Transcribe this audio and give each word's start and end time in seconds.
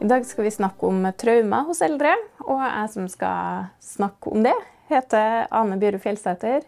I 0.00 0.06
dag 0.08 0.26
skal 0.26 0.44
vi 0.44 0.50
snakke 0.50 0.86
om 0.88 1.02
traumer 1.20 1.66
hos 1.68 1.82
eldre, 1.84 2.14
og 2.46 2.62
jeg 2.64 2.88
som 2.94 3.08
skal 3.12 3.66
snakke 3.84 4.30
om 4.32 4.46
det, 4.46 4.54
heter 4.88 5.44
Ane 5.52 5.76
Bjøre 5.76 6.00
Fjellsæter. 6.00 6.64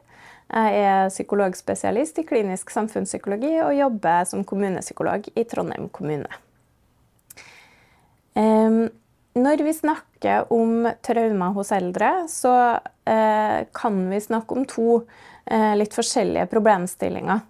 Jeg 0.52 0.82
er 0.84 1.08
psykologspesialist 1.08 2.20
i 2.20 2.26
klinisk 2.28 2.74
samfunnspsykologi 2.74 3.54
og 3.64 3.72
jobber 3.78 4.28
som 4.28 4.44
kommunepsykolog 4.44 5.30
i 5.32 5.46
Trondheim 5.48 5.88
kommune. 5.88 6.28
Når 8.36 9.64
vi 9.64 9.74
snakker 9.80 10.52
om 10.52 10.90
traumer 11.00 11.56
hos 11.56 11.72
eldre, 11.72 12.12
så 12.28 12.54
eh, 13.08 13.64
kan 13.72 14.04
vi 14.12 14.20
snakke 14.20 14.60
om 14.60 14.68
to 14.68 15.00
eh, 15.48 15.72
litt 15.80 15.96
forskjellige 15.96 16.50
problemstillinger. 16.52 17.40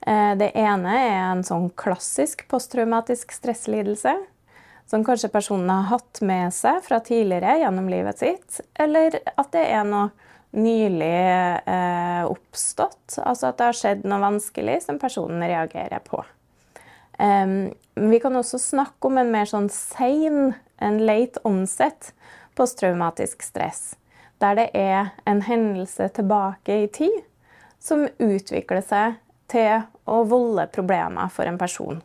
Eh, 0.00 0.32
det 0.40 0.54
ene 0.56 0.98
er 1.04 1.22
en 1.26 1.44
sånn 1.44 1.68
klassisk 1.76 2.46
posttraumatisk 2.48 3.36
stresslidelse, 3.36 4.16
som 4.90 5.04
kanskje 5.06 5.30
personen 5.30 5.70
har 5.70 5.86
hatt 5.92 6.18
med 6.26 6.50
seg 6.54 6.80
fra 6.82 6.98
tidligere 7.04 7.60
gjennom 7.60 7.86
livet 7.92 8.18
sitt, 8.18 8.58
eller 8.74 9.20
at 9.36 9.52
det 9.54 9.62
er 9.70 9.86
noe 9.86 10.10
nylig 10.50 11.12
eh, 11.70 12.24
oppstått, 12.26 13.20
altså 13.22 13.52
at 13.52 13.60
det 13.60 13.68
har 13.68 13.78
skjedd 13.78 14.02
noe 14.10 14.18
vanskelig 14.24 14.80
som 14.82 14.98
personen 14.98 15.44
reagerer 15.46 16.02
på. 16.02 16.24
Um, 17.20 17.70
vi 17.94 18.18
kan 18.18 18.34
også 18.34 18.58
snakke 18.58 19.10
om 19.10 19.20
en 19.20 19.30
mer 19.30 19.46
sånn 19.46 19.68
sein 19.70 20.54
en 20.80 21.00
late 21.04 21.38
onset 21.44 22.10
posttraumatisk 22.58 23.44
stress, 23.46 23.94
der 24.42 24.56
det 24.58 24.68
er 24.74 25.12
en 25.28 25.44
hendelse 25.46 26.08
tilbake 26.16 26.82
i 26.82 26.88
tid 26.90 27.20
som 27.78 28.08
utvikler 28.18 28.82
seg 28.82 29.20
til 29.52 29.84
å 30.08 30.22
volde 30.26 30.66
problemer 30.74 31.30
for 31.30 31.46
en 31.46 31.60
person. 31.60 32.00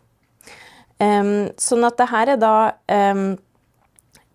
Um, 0.96 1.50
sånn 1.60 1.84
at 1.84 1.98
det 2.00 2.08
her 2.08 2.30
er 2.36 2.40
da 2.40 2.56
um, 3.12 3.34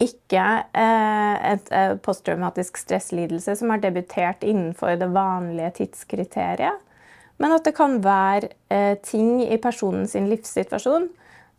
ikke 0.00 0.44
uh, 0.76 1.36
et 1.52 1.70
uh, 1.72 1.94
posttraumatisk 2.04 2.80
stresslidelse 2.80 3.54
som 3.56 3.72
har 3.72 3.80
debutert 3.80 4.44
innenfor 4.44 4.98
det 5.00 5.08
vanlige 5.14 5.70
tidskriteriet, 5.80 6.80
men 7.40 7.54
at 7.56 7.64
det 7.64 7.72
kan 7.78 7.98
være 8.04 8.52
uh, 8.72 8.96
ting 9.04 9.40
i 9.46 9.56
personens 9.60 10.16
livssituasjon 10.16 11.08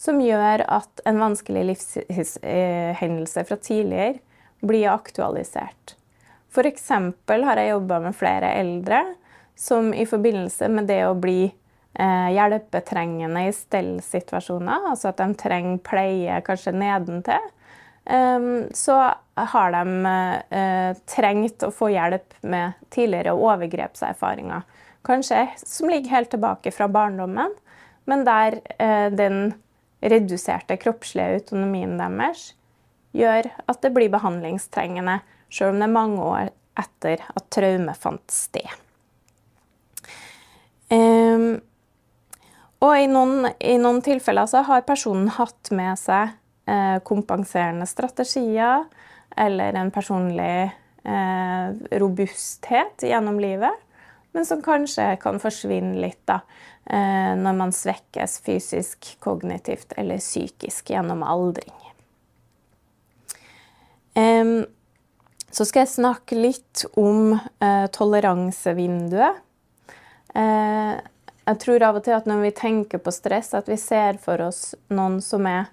som 0.02 0.22
gjør 0.22 0.66
at 0.66 1.02
en 1.09 1.22
vanskelig 1.22 1.64
livshendelse 1.72 3.45
fra 3.45 3.58
tidligere 3.61 4.20
blir 4.66 4.89
aktualisert. 4.94 5.95
F.eks. 6.52 6.89
har 6.89 7.61
jeg 7.61 7.72
jobba 7.72 8.00
med 8.04 8.17
flere 8.17 8.54
eldre 8.59 9.04
som 9.58 9.94
i 9.94 10.08
forbindelse 10.09 10.70
med 10.73 10.89
det 10.89 11.04
å 11.06 11.17
bli 11.17 11.52
hjelpetrengende 11.92 13.42
i 13.50 13.53
stellsituasjoner, 13.53 14.86
altså 14.94 15.09
at 15.09 15.20
de 15.20 15.36
trenger 15.36 15.81
pleie 15.84 16.38
kanskje 16.48 16.72
nedentil, 16.72 17.50
eh, 18.06 18.45
så 18.73 19.00
har 19.52 19.75
de 19.75 20.14
eh, 20.56 21.02
trengt 21.09 21.66
å 21.67 21.72
få 21.75 21.92
hjelp 21.92 22.38
med 22.48 22.80
tidligere 22.94 23.36
overgrepserfaringer. 23.36 24.64
Kanskje 25.03 25.48
som 25.58 25.89
ligger 25.89 26.16
helt 26.16 26.31
tilbake 26.31 26.72
fra 26.72 26.88
barndommen, 26.88 27.53
men 28.05 28.26
der 28.26 28.61
eh, 28.78 29.09
den 29.14 29.53
reduserte 30.02 30.78
kroppslige 30.81 31.42
autonomien 31.42 31.98
deres 32.00 32.52
gjør 33.17 33.50
at 33.70 33.81
det 33.83 33.92
blir 33.95 34.11
behandlingstrengende, 34.14 35.20
sjøl 35.52 35.73
om 35.73 35.81
det 35.81 35.88
er 35.89 35.98
mange 35.98 36.26
år 36.26 36.52
etter 36.80 37.26
at 37.28 37.50
traume 37.53 37.94
fant 37.98 38.33
sted. 38.33 38.70
Um, 40.92 41.61
og 42.82 42.96
i 42.98 43.08
noen, 43.10 43.52
i 43.60 43.78
noen, 43.82 44.02
tilfeller 44.06 44.50
så 44.50 44.64
har 44.68 44.88
personen 44.88 45.30
hatt 45.38 45.72
med 45.76 46.00
seg 46.02 46.34
eh, 46.70 46.98
kompenserende 47.08 47.88
strategier 47.90 48.88
eller 49.38 49.78
en 49.80 49.94
personlig 49.94 50.72
eh, 51.05 51.67
robusthet 52.02 53.05
gjennom 53.05 53.39
livet, 53.42 53.88
men 54.33 54.48
som 54.48 54.64
kanskje 54.66 55.14
kan 55.22 55.39
forsvinne 55.44 56.02
litt 56.02 56.22
da, 56.30 56.42
Eh, 56.92 57.33
når 57.38 57.54
man 57.55 57.72
svekkes 57.72 58.39
fysisk, 58.42 59.14
kognitivt 59.22 59.94
eller 60.02 60.17
psykisk 60.17 60.89
gjennom 60.89 61.22
aldring. 61.23 61.78
Så 65.52 65.66
skal 65.67 65.84
jeg 65.84 65.92
snakke 65.92 66.36
litt 66.39 66.84
om 67.00 67.34
eh, 67.36 67.86
toleransevinduet. 67.92 69.39
Eh, 70.36 70.94
jeg 71.52 71.62
tror 71.66 71.86
av 71.88 72.00
og 72.00 72.06
til 72.06 72.16
at 72.17 72.28
når 72.30 72.45
vi 72.48 72.56
tenker 72.58 73.02
på 73.04 73.14
stress, 73.14 73.54
at 73.58 73.70
vi 73.70 73.78
ser 73.80 74.20
for 74.23 74.42
oss 74.48 74.72
noen 74.94 75.20
som 75.23 75.48
er 75.50 75.70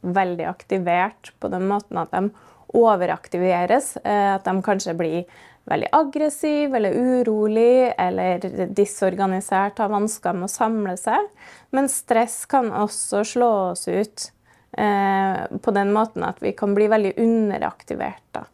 veldig 0.00 0.46
aktivert 0.48 1.30
på 1.38 1.50
den 1.52 1.68
måten 1.70 2.00
at 2.00 2.10
de 2.14 2.30
overaktiveres. 2.76 3.96
At 4.02 4.46
de 4.46 4.54
kanskje 4.64 4.96
blir 4.98 5.28
veldig 5.70 5.90
aggressiv 5.92 6.74
eller 6.74 6.96
urolig 6.96 7.92
eller 7.98 8.42
disorganisert, 8.74 9.78
har 9.78 9.92
vansker 9.92 10.36
med 10.36 10.48
å 10.48 10.52
samle 10.52 10.96
seg. 10.98 11.28
Men 11.74 11.90
stress 11.92 12.42
kan 12.50 12.72
også 12.72 13.22
slå 13.34 13.50
oss 13.70 13.86
ut 13.88 14.30
eh, 14.78 15.44
på 15.62 15.76
den 15.76 15.92
måten 15.94 16.26
at 16.26 16.40
vi 16.42 16.54
kan 16.58 16.74
bli 16.74 16.88
veldig 16.90 17.14
underaktivert. 17.20 18.24
Da. 18.34 18.46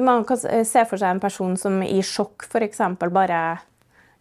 Man 0.00 0.24
kan 0.28 0.40
se 0.40 0.86
for 0.88 1.00
seg 1.00 1.10
en 1.10 1.22
person 1.22 1.56
som 1.60 1.82
i 1.84 2.00
sjokk 2.04 2.46
f.eks. 2.48 2.80
bare 3.04 3.42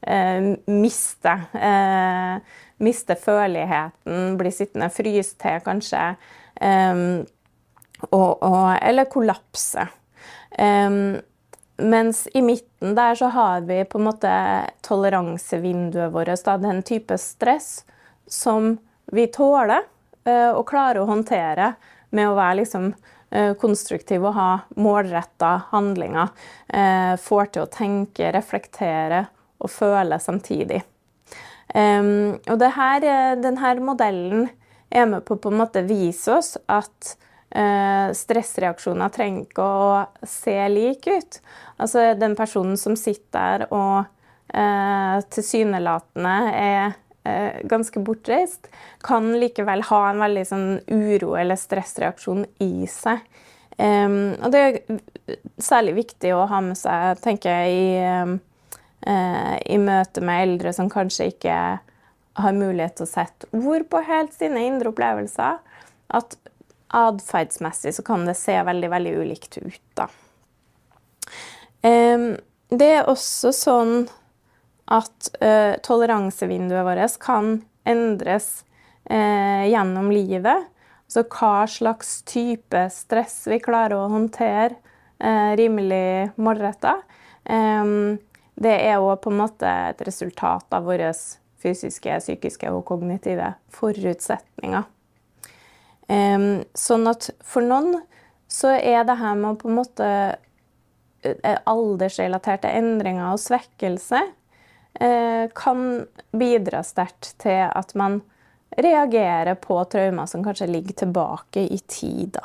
eh, 0.08 0.54
miste 0.66 1.34
eh, 1.54 2.38
mister 2.84 3.16
føleligheten, 3.16 4.38
bli 4.38 4.52
sittende 4.52 4.90
fryst 4.92 5.38
til 5.42 5.62
kanskje, 5.64 6.02
eh, 6.62 7.04
og, 8.10 8.32
og, 8.44 8.74
eller 8.82 9.08
kollapse. 9.12 9.86
Mens 11.84 12.18
i 12.38 12.42
midten 12.46 12.92
der 12.98 13.16
så 13.18 13.30
har 13.34 13.64
vi 13.66 13.80
på 13.90 13.98
en 13.98 14.06
måte 14.06 14.34
toleransevinduet 14.86 16.12
vårt. 16.14 16.44
Den 16.62 16.84
type 16.86 17.18
stress 17.18 17.86
som 18.28 18.76
vi 19.10 19.26
tåler 19.34 19.88
og 20.54 20.62
klarer 20.70 21.02
å 21.02 21.08
håndtere 21.10 21.72
med 22.14 22.30
å 22.30 22.36
være 22.38 22.60
liksom, 22.60 22.92
konstruktiv 23.64 24.28
og 24.28 24.36
ha 24.38 24.50
målretta 24.76 25.56
handlinger. 25.72 26.36
Får 27.24 27.50
til 27.56 27.64
å 27.64 27.72
tenke, 27.72 28.30
reflektere 28.36 29.24
og 29.64 29.72
føle 29.72 30.20
samtidig. 30.22 30.84
Um, 31.74 32.36
og 32.52 32.64
her, 32.76 33.06
denne 33.42 33.74
modellen 33.82 34.50
er 34.94 35.08
med 35.10 35.26
på 35.26 35.40
å 35.40 35.86
vise 35.88 36.36
oss 36.36 36.54
at 36.70 37.14
uh, 37.56 38.10
stressreaksjoner 38.14 39.14
trenger 39.14 39.48
ikke 39.48 39.64
å 39.64 39.94
se 40.28 40.58
like 40.70 41.18
ut. 41.18 41.40
Altså 41.82 42.12
den 42.20 42.36
personen 42.38 42.78
som 42.78 42.98
sitter 43.00 43.64
der 43.64 43.66
og 43.72 44.06
uh, 44.54 45.18
tilsynelatende 45.34 46.36
er 46.54 46.94
eh, 47.26 47.64
ganske 47.70 48.02
bortreist, 48.04 48.70
kan 49.04 49.32
likevel 49.40 49.84
ha 49.90 50.02
en 50.10 50.22
veldig 50.22 50.46
sånn 50.48 50.70
uro 50.92 51.34
eller 51.40 51.60
stressreaksjon 51.60 52.46
i 52.64 52.88
seg. 52.92 53.24
Um, 53.74 54.36
og 54.38 54.52
det 54.54 54.60
er 54.62 55.00
særlig 55.58 55.96
viktig 56.04 56.34
å 56.36 56.44
ha 56.52 56.60
med 56.62 56.78
seg, 56.78 57.18
tenker 57.24 57.64
jeg, 57.64 57.74
i, 57.74 57.86
uh, 58.06 58.36
i 59.04 59.78
møte 59.84 60.22
med 60.24 60.46
eldre 60.46 60.72
som 60.72 60.88
kanskje 60.92 61.26
ikke 61.34 61.56
har 62.40 62.56
mulighet 62.56 62.96
til 62.98 63.04
å 63.04 63.10
sette 63.12 63.50
ord 63.52 63.84
på 63.92 64.00
helt 64.08 64.32
sine 64.36 64.62
indre 64.64 64.94
opplevelser. 64.94 65.58
At 66.14 66.38
atferdsmessig 66.94 67.96
så 67.98 68.06
kan 68.08 68.24
det 68.28 68.38
se 68.40 68.56
veldig, 68.64 68.90
veldig 68.94 69.14
ulikt 69.20 69.58
ut, 69.60 69.82
da. 70.00 70.08
Det 71.84 72.90
er 72.90 73.10
også 73.12 73.52
sånn 73.54 74.06
at 74.94 75.30
uh, 75.44 75.76
toleransevinduet 75.84 76.86
vårt 76.88 77.18
kan 77.22 77.58
endres 77.88 78.64
uh, 79.12 79.64
gjennom 79.68 80.10
livet. 80.14 80.70
Så 81.12 81.26
hva 81.28 81.68
slags 81.70 82.22
type 82.26 82.88
stress 82.94 83.44
vi 83.52 83.60
klarer 83.62 84.00
å 84.00 84.10
håndtere 84.10 84.80
rimelig 85.56 86.34
målretta. 86.42 86.98
Det 88.56 88.74
er 88.86 89.02
òg 89.02 89.18
på 89.24 89.32
en 89.32 89.40
måte 89.42 89.70
et 89.90 90.02
resultat 90.06 90.76
av 90.76 90.86
våre 90.86 91.12
fysiske, 91.64 92.20
psykiske 92.20 92.70
og 92.72 92.84
kognitive 92.88 93.54
forutsetninger. 93.74 94.86
Sånn 96.78 97.10
at 97.10 97.30
for 97.46 97.66
noen 97.66 97.96
så 98.52 98.76
er 98.76 99.06
det 99.08 99.18
her 99.18 99.38
med 99.40 99.58
på 99.62 99.70
en 99.72 99.78
måte 99.80 100.08
eh, 101.24 101.58
aldersrelaterte 101.70 102.70
endringer 102.70 103.32
og 103.32 103.42
svekkelse 103.42 104.20
eh, 105.00 105.46
kan 105.58 106.04
bidra 106.36 106.84
sterkt 106.86 107.32
til 107.42 107.64
at 107.66 107.96
man 107.98 108.20
reagerer 108.78 109.58
på 109.62 109.80
traumer 109.90 110.30
som 110.30 110.44
kanskje 110.46 110.70
ligger 110.70 111.04
tilbake 111.06 111.66
i 111.66 111.80
tid. 111.90 112.38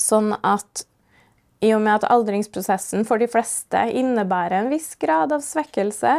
Sånn 0.00 0.30
at 0.40 0.84
i 1.62 1.70
og 1.76 1.82
med 1.84 2.00
at 2.00 2.10
aldringsprosessen 2.10 3.06
for 3.06 3.22
de 3.22 3.28
fleste 3.30 3.78
innebærer 3.94 4.64
en 4.64 4.70
viss 4.72 4.96
grad 5.00 5.32
av 5.34 5.44
svekkelse, 5.46 6.14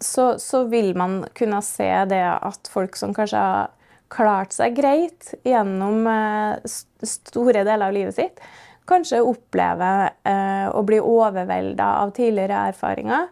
så, 0.00 0.24
så, 0.40 0.64
vil 0.72 0.94
man 0.96 1.18
kunne 1.36 1.60
se 1.62 1.90
det 2.08 2.22
at 2.24 2.70
folk 2.72 2.96
som 2.96 3.12
kanskje 3.16 3.40
har 3.40 3.72
klart 4.14 4.54
seg 4.54 4.76
greit 4.78 5.32
gjennom 5.44 6.06
eh, 6.08 6.74
store 7.04 7.64
deler 7.64 7.88
av 7.88 7.96
livet 7.96 8.16
sitt, 8.16 8.40
kanskje 8.88 9.22
opplever 9.24 10.10
eh, 10.28 10.68
å 10.70 10.82
bli 10.86 11.00
overvelda 11.00 11.88
av 12.04 12.14
tidligere 12.16 12.68
erfaringer. 12.70 13.28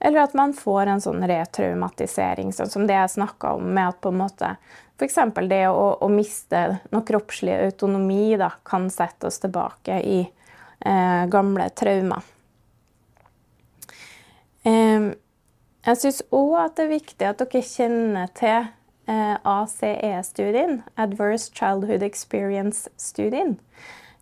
Eller 0.00 0.22
at 0.22 0.34
man 0.38 0.54
får 0.54 0.86
en 0.86 1.02
sånn 1.02 1.24
retraumatisering, 1.26 2.52
sånn 2.54 2.70
som 2.70 2.86
det 2.86 2.96
jeg 2.96 3.16
snakka 3.16 3.56
om, 3.58 3.72
med 3.74 3.94
at 3.94 4.00
på 4.04 4.12
en 4.12 4.20
måte 4.20 4.52
f.eks. 4.98 5.18
det 5.46 5.62
å, 5.70 5.84
å, 6.02 6.08
miste 6.10 6.62
noe 6.90 7.06
kroppslig 7.06 7.54
autonomi 7.68 8.34
da, 8.40 8.50
kan 8.66 8.88
sette 8.90 9.28
oss 9.28 9.38
tilbake 9.42 10.00
i 10.02 10.18
eh, 10.24 11.22
gamle 11.30 11.68
traumer. 11.78 12.26
Eh, 14.66 15.12
jeg 15.88 16.02
syns 16.02 16.20
òg 16.34 16.56
at 16.64 16.74
det 16.76 16.88
er 16.88 16.96
viktig 16.96 17.28
at 17.28 17.44
dere 17.44 17.62
kjenner 17.64 18.32
til 18.36 18.58
eh, 18.58 19.36
ACE-studien, 19.38 20.82
Adverse 20.98 21.54
Childhood 21.54 22.04
Experience-studien. 22.06 23.58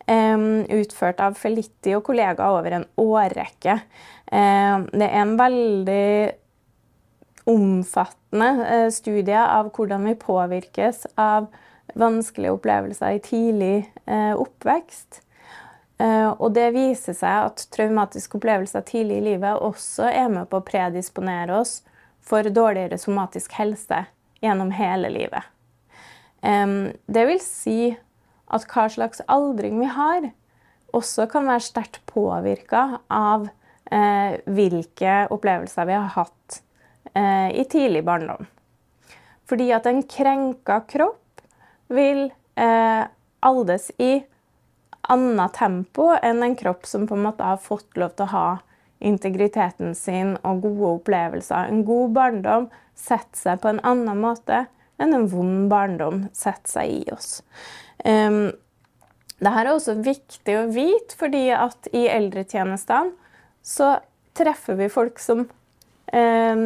Utført 0.06 1.18
av 1.18 1.34
Felitti 1.34 1.96
og 1.96 2.04
kollegaer 2.06 2.60
over 2.60 2.76
en 2.76 2.84
årrekke. 3.02 3.72
Det 4.30 5.08
er 5.08 5.16
en 5.18 5.32
veldig 5.34 6.12
omfattende 7.46 8.66
eh, 8.66 8.88
studier 8.90 9.46
av 9.46 9.70
hvordan 9.74 10.04
vi 10.08 10.16
påvirkes 10.18 11.06
av 11.14 11.46
vanskelige 11.94 12.56
opplevelser 12.56 13.16
i 13.16 13.22
tidlig 13.22 13.76
eh, 14.04 14.32
oppvekst. 14.34 15.20
Eh, 16.02 16.30
og 16.32 16.50
det 16.56 16.72
viser 16.74 17.14
seg 17.16 17.46
at 17.46 17.66
traumatiske 17.74 18.40
opplevelser 18.40 18.84
tidlig 18.88 19.20
i 19.20 19.26
livet 19.30 19.62
også 19.62 20.10
er 20.10 20.26
med 20.32 20.50
på 20.50 20.58
å 20.60 20.66
predisponere 20.66 21.60
oss 21.62 21.78
for 22.26 22.42
dårligere 22.50 22.98
somatisk 22.98 23.54
helse 23.60 24.02
gjennom 24.42 24.72
hele 24.74 25.08
livet. 25.14 25.52
Det 26.42 27.22
vil 27.26 27.38
si 27.42 27.78
at 28.52 28.66
hva 28.70 28.84
slags 28.92 29.22
aldring 29.32 29.78
vi 29.80 29.88
har, 29.90 30.26
også 30.94 31.24
kan 31.30 31.48
være 31.48 31.64
sterkt 31.64 31.98
påvirka 32.06 33.00
av 33.10 33.48
hvilke 34.44 35.16
opplevelser 35.34 35.88
vi 35.88 35.96
har 35.96 36.12
hatt 36.14 36.60
i 37.16 37.64
tidlig 37.70 38.02
barndom. 38.04 38.46
Fordi 39.48 39.70
at 39.72 39.86
en 39.86 40.02
krenka 40.02 40.80
kropp 40.90 41.44
vil 41.88 42.26
eh, 42.58 43.04
aldes 43.46 43.90
i 44.02 44.18
annet 45.06 45.54
tempo 45.54 46.10
enn 46.16 46.42
en 46.42 46.56
kropp 46.58 46.86
som 46.86 47.06
på 47.06 47.14
en 47.14 47.26
måte 47.28 47.46
har 47.46 47.62
fått 47.62 47.98
lov 47.98 48.16
til 48.16 48.26
å 48.26 48.32
ha 48.34 48.48
integriteten 49.06 49.94
sin 49.94 50.34
og 50.40 50.64
gode 50.64 50.92
opplevelser. 50.98 51.70
En 51.70 51.84
god 51.86 52.14
barndom 52.16 52.68
setter 52.96 53.38
seg 53.38 53.60
på 53.62 53.70
en 53.70 53.82
annen 53.86 54.18
måte 54.18 54.64
enn 54.96 55.14
en 55.14 55.28
vond 55.30 55.66
barndom 55.70 56.24
setter 56.34 56.72
seg 56.78 56.94
i 57.02 57.02
oss. 57.14 57.42
Um, 58.04 58.50
Dette 59.36 59.60
er 59.60 59.68
også 59.68 59.98
viktig 60.00 60.54
å 60.56 60.68
vite, 60.72 61.12
fordi 61.20 61.50
at 61.52 61.90
i 61.92 62.06
eldretjenestene 62.08 63.12
så 63.60 63.98
treffer 64.36 64.78
vi 64.78 64.88
folk 64.92 65.20
som 65.20 65.42
um, 65.44 66.62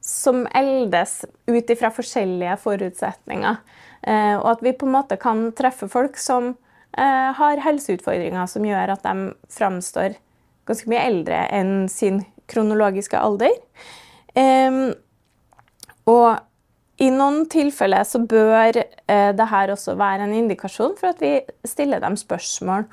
som 0.00 0.46
eldes 0.56 1.24
ut 1.46 1.70
ifra 1.70 1.90
forskjellige 1.92 2.56
forutsetninger. 2.62 3.60
Eh, 4.02 4.34
og 4.38 4.48
at 4.54 4.64
vi 4.64 4.72
på 4.72 4.88
en 4.88 4.96
måte 4.96 5.18
kan 5.20 5.50
treffe 5.56 5.88
folk 5.92 6.16
som 6.20 6.54
eh, 6.96 7.30
har 7.36 7.64
helseutfordringer 7.66 8.48
som 8.48 8.64
gjør 8.64 8.94
at 8.94 9.04
de 9.04 9.32
framstår 9.52 10.16
ganske 10.68 10.88
mye 10.90 11.02
eldre 11.04 11.42
enn 11.52 11.74
sin 11.92 12.22
kronologiske 12.50 13.18
alder. 13.18 13.52
og 16.10 16.28
i 17.00 17.08
noen 17.10 17.44
tilfeller 17.48 18.04
så 18.04 18.20
bør 18.20 18.80
eh, 18.80 19.30
dette 19.36 19.74
også 19.74 19.94
være 19.98 20.26
en 20.26 20.34
indikasjon 20.36 20.96
for 20.98 21.12
at 21.12 21.22
vi 21.22 21.38
stiller 21.64 22.00
dem 22.00 22.16
spørsmål 22.16 22.86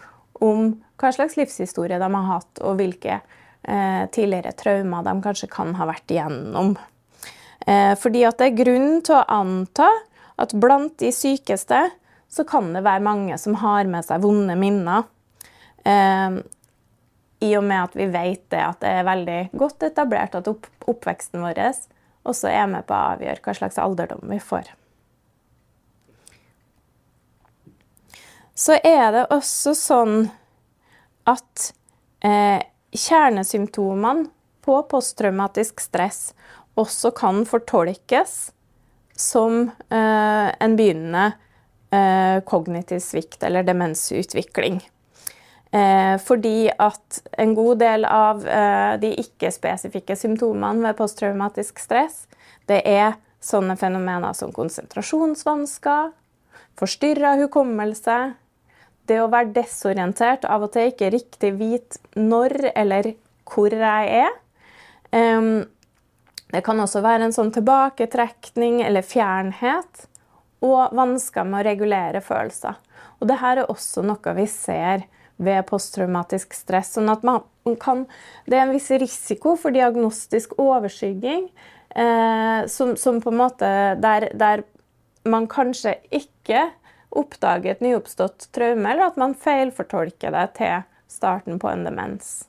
om 0.43 0.75
hva 0.97 1.11
slags 1.13 1.37
livshistorie 1.37 1.99
de 1.99 2.09
har 2.13 2.27
hatt, 2.31 2.61
og 2.61 2.77
hvilke 2.79 3.21
tidligere 4.13 4.53
traumer 4.55 5.03
de 5.03 5.13
kanskje 5.25 5.49
kan 5.51 5.73
ha 5.75 5.85
vært 5.89 6.13
igjennom. 6.13 6.77
Eh, 7.67 7.93
fordi 7.99 8.23
at 8.27 8.39
det 8.39 8.51
er 8.51 8.59
grunn 8.61 9.01
til 9.03 9.17
å 9.17 9.25
anta 9.27 9.89
at 10.39 10.53
blant 10.55 10.95
de 11.01 11.11
sykeste 11.11 11.81
så 12.31 12.45
kan 12.47 12.69
det 12.75 12.85
være 12.85 13.03
mange 13.03 13.37
som 13.39 13.57
har 13.59 13.87
med 13.89 14.05
seg 14.07 14.23
vonde 14.23 14.55
minner. 14.59 15.07
Eh, 15.83 16.39
I 17.43 17.51
og 17.59 17.67
med 17.67 17.83
at 17.83 17.99
vi 17.99 18.07
vet 18.13 18.43
det 18.53 18.63
at 18.63 18.81
det 18.83 18.95
er 18.95 19.07
veldig 19.07 19.39
godt 19.59 19.83
etablert 19.89 20.35
at 20.39 20.47
opp, 20.49 20.69
oppveksten 20.87 21.43
vår 21.43 21.63
også 22.27 22.49
er 22.51 22.67
med 22.67 22.87
på 22.87 22.95
å 22.95 23.13
avgjøre 23.13 23.43
hva 23.43 23.55
slags 23.55 23.79
alderdom 23.79 24.25
vi 24.27 24.39
får. 24.43 24.71
Så 28.57 28.79
er 28.81 29.11
det 29.13 29.27
også 29.31 29.75
sånn 29.77 30.15
at 31.29 31.69
eh, 32.25 32.63
kjernesymptomene 32.91 34.31
på 34.65 34.79
posttraumatisk 34.91 35.79
stress 35.79 36.33
også 36.77 37.11
kan 37.17 37.43
fortolkes 37.49 38.37
som 39.17 39.71
eh, 39.89 40.49
en 40.59 40.75
begynnende 40.77 41.31
eh, 41.89 42.43
kognitiv 42.45 43.01
svikt 43.01 43.43
eller 43.43 43.65
demensutvikling. 43.65 44.81
Eh, 45.71 46.15
fordi 46.23 46.69
at 46.69 47.21
en 47.37 47.55
god 47.57 47.81
del 47.81 48.05
av 48.07 48.43
de 49.01 49.11
ikke-spesifikke 49.23 50.15
symptomene 50.15 50.85
ved 50.85 50.99
posttraumatisk 50.99 51.81
stress, 51.81 52.25
det 52.69 52.83
er 52.85 53.17
sånne 53.43 53.77
fenomener 53.79 54.33
som 54.37 54.53
konsentrasjonsvansker, 54.53 56.11
forstyrra 56.77 57.35
hukommelse, 57.41 58.17
det 59.07 59.21
å 59.23 59.29
være 59.31 59.53
desorientert, 59.55 60.45
av 60.45 60.65
og 60.67 60.73
til 60.75 60.91
ikke 60.91 61.11
riktig 61.13 61.53
vite 61.57 62.19
når 62.19 62.71
eller 62.75 63.13
hvor 63.47 63.71
jeg 63.71 64.25
er. 64.27 64.33
Det 66.51 66.63
kan 66.63 66.79
også 66.79 67.01
være 67.03 67.27
en 67.27 67.35
sånn 67.35 67.51
tilbaketrekning 67.55 68.81
eller 68.85 69.05
fjernhet. 69.05 70.07
Og 70.65 70.95
vansker 70.97 71.45
med 71.45 71.61
å 71.61 71.67
regulere 71.67 72.21
følelser. 72.23 72.79
Og 73.19 73.29
dette 73.29 73.51
er 73.51 73.63
også 73.67 74.03
noe 74.05 74.33
vi 74.37 74.47
ser 74.49 75.05
ved 75.37 75.65
posttraumatisk 75.69 76.55
stress. 76.57 76.95
sånn 76.95 77.09
at 77.09 77.23
man 77.23 77.43
kan, 77.79 78.07
Det 78.45 78.57
er 78.57 78.61
en 78.61 78.73
viss 78.73 78.89
risiko 78.89 79.55
for 79.55 79.71
diagnostisk 79.71 80.57
overskygging. 80.57 81.49
Eh, 81.89 82.65
som, 82.67 82.95
som, 82.95 83.21
på 83.21 83.29
en 83.29 83.37
måte 83.37 83.69
der, 84.01 84.29
der, 84.33 84.63
man 85.25 85.47
kanskje 85.47 85.95
ikke 86.11 86.71
oppdager 87.09 87.71
et 87.71 87.81
nyoppstått 87.81 88.49
traume, 88.51 88.85
eller 88.91 89.07
at 89.07 89.17
man 89.17 89.33
feilfortolker 89.33 90.31
det 90.31 90.47
til 90.59 90.83
starten 91.07 91.59
på 91.59 91.71
en 91.71 91.85
demens. 91.87 92.45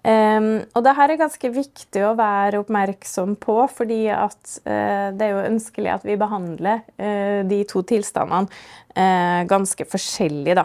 Um, 0.00 0.62
og 0.72 0.84
det 0.86 0.94
her 0.96 1.12
er 1.12 1.20
ganske 1.20 1.48
viktig 1.52 2.02
å 2.08 2.14
være 2.16 2.62
oppmerksom 2.62 3.34
på, 3.42 3.56
fordi 3.68 4.06
at 4.14 4.54
uh, 4.64 5.12
det 5.12 5.26
er 5.26 5.34
jo 5.34 5.42
ønskelig 5.50 5.90
at 5.92 6.06
vi 6.08 6.16
behandler 6.20 6.80
uh, 6.96 7.42
de 7.48 7.58
to 7.68 7.82
tilstandene 7.84 8.48
uh, 8.48 9.42
ganske 9.50 9.84
forskjellig, 9.84 10.56
da. 10.56 10.64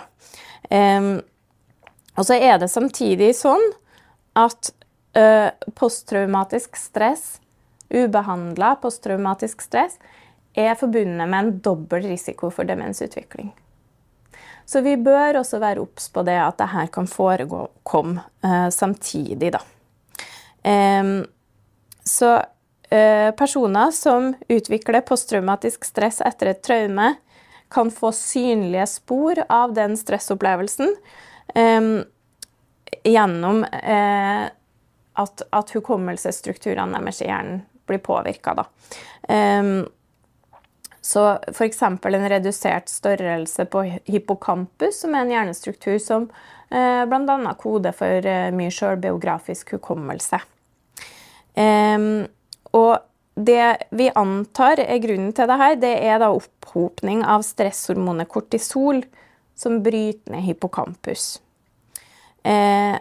Um, 0.72 1.18
og 2.16 2.30
så 2.30 2.40
er 2.40 2.62
det 2.62 2.72
samtidig 2.72 3.34
sånn 3.36 3.64
at 4.40 4.72
posttraumatisk 5.80 6.76
stress, 6.76 7.38
ubehandla 7.88 8.74
posttraumatisk 8.84 9.62
stress, 9.64 9.94
er 10.60 10.76
forbundet 10.76 11.24
med 11.24 11.38
en 11.38 11.54
dobbel 11.64 12.04
risiko 12.12 12.50
for 12.52 12.68
demensutvikling. 12.68 13.54
Så 14.66 14.82
vi 14.82 14.96
bør 14.98 15.42
også 15.42 15.60
være 15.62 15.84
obs 15.84 16.10
på 16.10 16.24
det 16.26 16.38
at 16.42 16.58
dette 16.62 16.88
kan 16.94 17.08
forekomme 17.10 18.24
eh, 18.44 18.70
samtidig. 18.74 19.54
Da. 19.54 19.62
Eh, 20.66 21.04
så 22.06 22.32
eh, 22.90 23.30
personer 23.38 23.94
som 23.94 24.34
utvikler 24.50 25.06
posttraumatisk 25.06 25.86
stress 25.86 26.22
etter 26.26 26.54
et 26.54 26.64
traume, 26.66 27.14
kan 27.70 27.90
få 27.92 28.12
synlige 28.14 28.86
spor 28.88 29.40
av 29.50 29.74
den 29.74 29.96
stressopplevelsen 29.98 30.92
gjennom 33.04 33.64
eh, 33.64 34.44
at, 35.14 35.42
at 35.50 35.74
hukommelsesstrukturene 35.74 37.00
deres 37.00 37.24
i 37.24 37.30
hjernen 37.30 37.64
blir 37.90 38.02
påvirka. 38.06 38.54
Så 41.06 41.24
f.eks. 41.52 41.82
en 41.86 42.30
redusert 42.32 42.90
størrelse 42.90 43.68
på 43.70 43.84
hippocampus, 44.10 45.04
som 45.04 45.14
er 45.14 45.26
en 45.26 45.34
hjernestruktur 45.36 46.00
som 46.02 46.30
eh, 46.74 47.04
bl.a. 47.06 47.54
koder 47.62 47.94
for 47.94 48.26
eh, 48.26 48.50
mye 48.56 48.74
sjølbiografisk 48.74 49.76
hukommelse. 49.78 50.42
Og 52.76 52.96
det 53.36 53.88
vi 53.96 54.10
antar 54.16 54.80
er 54.84 55.02
grunnen 55.04 55.34
til 55.36 55.48
dette, 55.52 55.70
det 55.84 55.94
er 56.08 56.20
da 56.24 56.32
opphopning 56.34 57.24
av 57.28 57.44
stresshormonet 57.46 58.32
kortisol, 58.32 59.04
som 59.56 59.82
bryter 59.84 60.34
ned 60.34 60.44
hippocampus. 60.48 61.38
Eh, 62.44 62.96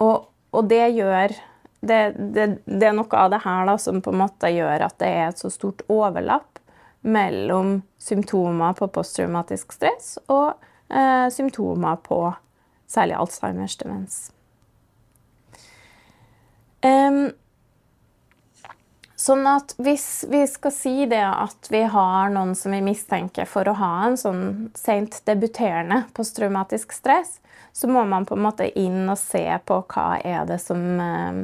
og, 0.00 0.30
og, 0.54 0.62
det 0.68 0.86
gjør 0.96 1.34
det, 1.84 2.00
det, 2.16 2.46
det, 2.64 2.86
er 2.88 2.96
noe 2.96 3.20
av 3.20 3.30
det 3.32 3.42
her 3.44 3.68
da, 3.68 3.76
som 3.78 4.00
på 4.02 4.12
en 4.12 4.22
måte 4.24 4.50
gjør 4.50 4.86
at 4.88 4.96
det 5.00 5.10
er 5.10 5.28
et 5.28 5.40
så 5.40 5.52
stort 5.52 5.84
overlapp 5.92 6.53
mellom 7.04 7.82
symptomer 8.00 8.72
på 8.78 8.88
posttraumatisk 8.88 9.74
stress 9.76 10.16
og 10.32 10.54
eh, 10.88 11.28
symptomer 11.32 12.00
på 12.04 12.20
særlig 12.88 13.18
Alzheimers 13.18 13.76
demens. 13.80 14.18
Um, 16.84 17.30
sånn 19.16 19.46
at 19.48 19.72
hvis 19.80 20.24
vi 20.28 20.42
skal 20.48 20.74
si 20.74 20.94
det 21.08 21.22
at 21.24 21.70
vi 21.72 21.84
har 21.88 22.32
noen 22.32 22.52
som 22.58 22.74
vi 22.76 22.82
mistenker 22.84 23.48
for 23.48 23.68
å 23.68 23.76
ha 23.80 23.92
en 24.08 24.18
sånn 24.20 24.44
sent 24.76 25.22
debuterende 25.28 26.02
posttraumatisk 26.16 26.92
stress, 26.92 27.38
så 27.72 27.88
må 27.90 28.04
man 28.08 28.26
på 28.28 28.36
en 28.36 28.44
måte 28.44 28.68
inn 28.78 29.08
og 29.08 29.18
se 29.18 29.44
på 29.66 29.80
hva 29.92 30.08
er 30.24 30.44
det 30.48 30.60
som 30.62 30.84
eh, 31.00 31.40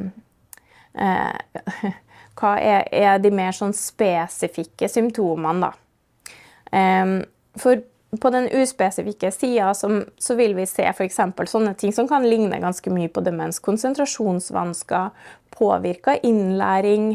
eh, 1.05 1.91
Hva 2.39 2.55
er, 2.59 2.87
er, 2.95 3.17
de 3.21 3.31
mer 3.35 3.55
sånn 3.55 3.73
spesifikke 3.75 4.89
symptomene, 4.89 5.69
da. 5.69 6.35
Eh, 6.71 7.15
for 7.59 7.83
på 8.19 8.29
den 8.29 8.49
uspesifikke 8.59 9.31
sida 9.31 9.71
så 9.73 10.35
vil 10.35 10.55
vi 10.57 10.65
se 10.67 10.83
f.eks. 10.89 11.19
sånne 11.47 11.73
ting 11.79 11.93
som 11.95 12.09
kan 12.09 12.25
ligne 12.27 12.59
ganske 12.59 12.91
mye 12.91 13.07
på 13.11 13.23
demens. 13.23 13.61
Konsentrasjonsvansker, 13.63 15.11
påvirka 15.55 16.17
innlæring, 16.27 17.13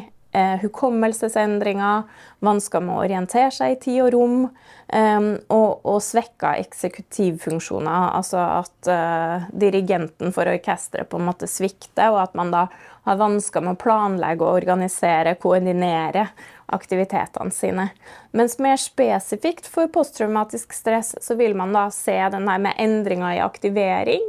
hukommelsesendringer, 0.63 2.03
vansker 2.45 2.83
med 2.85 2.97
å 2.97 3.05
orientere 3.05 3.53
seg 3.55 3.75
i 3.75 3.79
tid 3.81 4.01
og 4.05 4.11
rom, 4.15 4.43
eh, 4.89 5.29
og, 5.53 5.87
og 5.87 6.03
svekka 6.05 6.57
eksekutivfunksjoner. 6.63 8.11
Altså 8.19 8.43
at 8.43 8.91
eh, 8.93 9.47
dirigenten 9.53 10.35
for 10.37 10.51
orkesteret 10.51 11.11
på 11.11 11.21
en 11.21 11.29
måte 11.31 11.49
svikter, 11.51 12.13
og 12.13 12.23
at 12.27 12.37
man 12.39 12.53
da 12.55 12.67
har 13.07 13.21
vansker 13.21 13.63
med 13.63 13.77
å 13.77 13.81
planlegge 13.81 14.43
og 14.43 14.61
organisere, 14.61 15.37
koordinere 15.39 16.27
aktivitetene 16.75 17.55
sine. 17.55 17.91
Mens 18.35 18.59
mer 18.59 18.81
spesifikt 18.83 19.69
for 19.71 19.91
posttraumatisk 19.95 20.75
stress 20.75 21.15
så 21.23 21.37
vil 21.39 21.55
man 21.59 21.75
da 21.77 21.87
se 21.95 22.17
den 22.35 22.49
her 22.51 22.59
med 22.63 22.75
endringer 22.83 23.37
i 23.37 23.45
aktivering. 23.45 24.27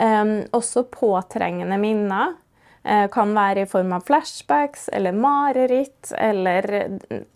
Eh, 0.00 0.36
også 0.56 0.86
påtrengende 0.88 1.76
minner. 1.80 2.38
Eh, 2.82 3.06
kan 3.12 3.34
være 3.36 3.66
i 3.66 3.68
form 3.68 3.92
av 3.92 4.06
flashbacks 4.08 4.86
eller 4.96 5.12
mareritt, 5.12 6.14
eller 6.16 6.64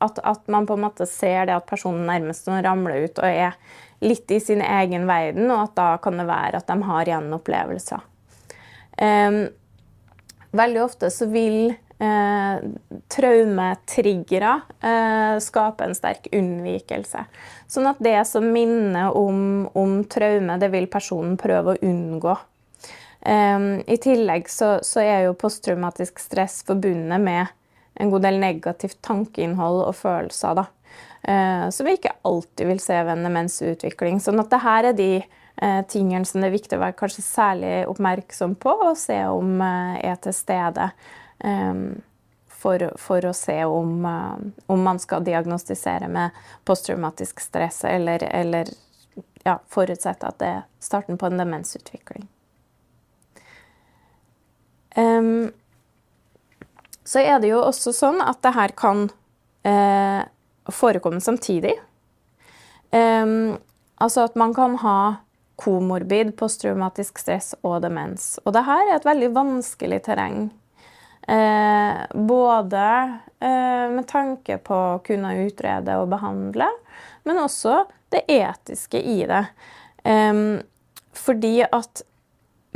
at, 0.01 0.19
at, 0.25 0.47
man 0.49 0.65
på 0.67 0.79
en 0.79 0.87
måte 0.87 1.05
ser 1.07 1.51
det 1.51 1.59
at 1.59 1.67
personen 1.69 2.07
nærmest 2.09 2.49
ramler 2.49 3.05
ut 3.05 3.21
og 3.21 3.29
er 3.29 3.59
litt 4.01 4.31
i 4.33 4.41
sin 4.41 4.63
egen 4.65 5.05
verden, 5.09 5.51
og 5.53 5.67
at 5.67 5.75
da 5.77 5.89
kan 6.01 6.17
det 6.17 6.25
være 6.31 6.63
at 6.63 6.71
de 6.71 6.79
har 6.89 7.11
igjen 7.11 7.37
opplevelser. 7.37 8.09
Um, 8.95 9.39
veldig 10.57 10.81
ofte 10.81 11.11
så 11.13 11.29
vil 11.29 11.75
eh, 11.75 12.65
traumetriggere 13.13 14.55
eh, 14.81 15.37
skape 15.45 15.85
en 15.85 15.97
sterk 15.99 16.29
unnvikelse. 16.33 17.27
Sånn 17.69 17.91
at 17.91 18.01
det 18.05 18.17
som 18.31 18.49
minner 18.55 19.13
om, 19.19 19.67
om 19.77 20.01
traume, 20.09 20.57
det 20.63 20.73
vil 20.73 20.89
personen 20.89 21.37
prøve 21.41 21.75
å 21.75 21.85
unngå. 21.85 22.37
I 23.25 23.97
tillegg 24.05 24.51
så, 24.53 24.79
så, 24.85 25.01
er 25.01 25.23
jo 25.25 25.37
posttraumatisk 25.41 26.19
stress 26.21 26.59
forbundet 26.69 27.23
med 27.25 27.47
en 27.97 28.11
god 28.13 28.27
del 28.27 28.37
negativt 28.43 28.99
tankeinnhold 29.07 29.81
og 29.87 29.95
følelser. 29.97 30.59
da. 30.59 30.67
Uh, 31.29 31.71
som 31.71 31.87
vi 31.87 31.95
ikke 31.97 32.13
alltid 32.23 32.67
vil 32.69 32.81
se 32.81 32.97
ved 33.01 33.15
en 33.15 33.25
demensutvikling. 33.25 34.19
Sånn 34.21 34.43
at 34.43 34.51
det 34.53 34.61
her 34.61 34.89
er 34.91 34.97
de 34.99 35.13
uh, 35.23 35.81
tingene 35.89 36.29
som 36.29 36.43
det 36.43 36.51
er 36.51 36.57
viktig 36.59 36.77
å 36.77 36.83
være 36.83 36.99
kanskje 36.99 37.25
særlig 37.25 37.71
oppmerksom 37.89 38.59
på, 38.61 38.75
og 38.91 38.99
se 39.01 39.17
om 39.33 39.55
uh, 39.63 39.95
er 40.05 40.19
til 40.25 40.37
stede. 40.37 40.91
For, 42.65 42.81
for, 42.97 43.27
å 43.29 43.33
se 43.37 43.57
om, 43.69 44.07
om, 44.07 44.85
man 44.87 45.01
skal 45.03 45.25
diagnostisere 45.27 46.07
med 46.09 46.33
posttraumatisk 46.65 47.43
stress, 47.45 47.83
eller, 47.85 48.25
eller 48.25 48.71
ja, 49.45 49.59
forutsette 49.69 50.31
at 50.31 50.39
det 50.41 50.49
er 50.55 50.63
starten 50.81 51.21
på 51.21 51.29
en 51.29 51.43
demensutvikling. 51.43 52.25
Um, 54.95 55.53
så 57.05 57.21
er 57.21 57.41
det 57.43 57.51
jo 57.51 57.61
også 57.61 57.93
sånn 57.93 58.23
at 58.25 58.41
det 58.45 58.55
her 58.57 58.73
kan 58.79 59.07
uh, 59.67 60.23
forekomme 60.73 61.21
samtidig. 61.21 61.75
Um, 62.95 63.59
altså 64.01 64.29
at 64.29 64.39
man 64.39 64.55
kan 64.57 64.79
ha 64.83 64.99
komorbid 65.61 66.35
posttraumatisk 66.39 67.19
stress 67.23 67.55
og 67.63 67.81
demens. 67.85 68.39
Og 68.45 68.55
det 68.57 68.65
her 68.67 68.89
er 68.89 68.97
et 68.97 69.07
veldig 69.07 69.31
vanskelig 69.37 70.01
terreng. 70.07 70.49
Eh, 71.29 72.01
både 72.13 72.87
eh, 73.41 73.85
med 73.89 74.05
tanke 74.11 74.59
på 74.61 74.77
å 74.77 74.99
kunne 75.07 75.31
utrede 75.47 75.97
og 75.97 76.11
behandle, 76.13 76.67
men 77.25 77.41
også 77.41 77.85
det 78.13 78.27
etiske 78.29 79.01
i 79.01 79.23
det. 79.29 79.45
Um, 80.05 80.61
fordi 81.17 81.63
at 81.65 82.03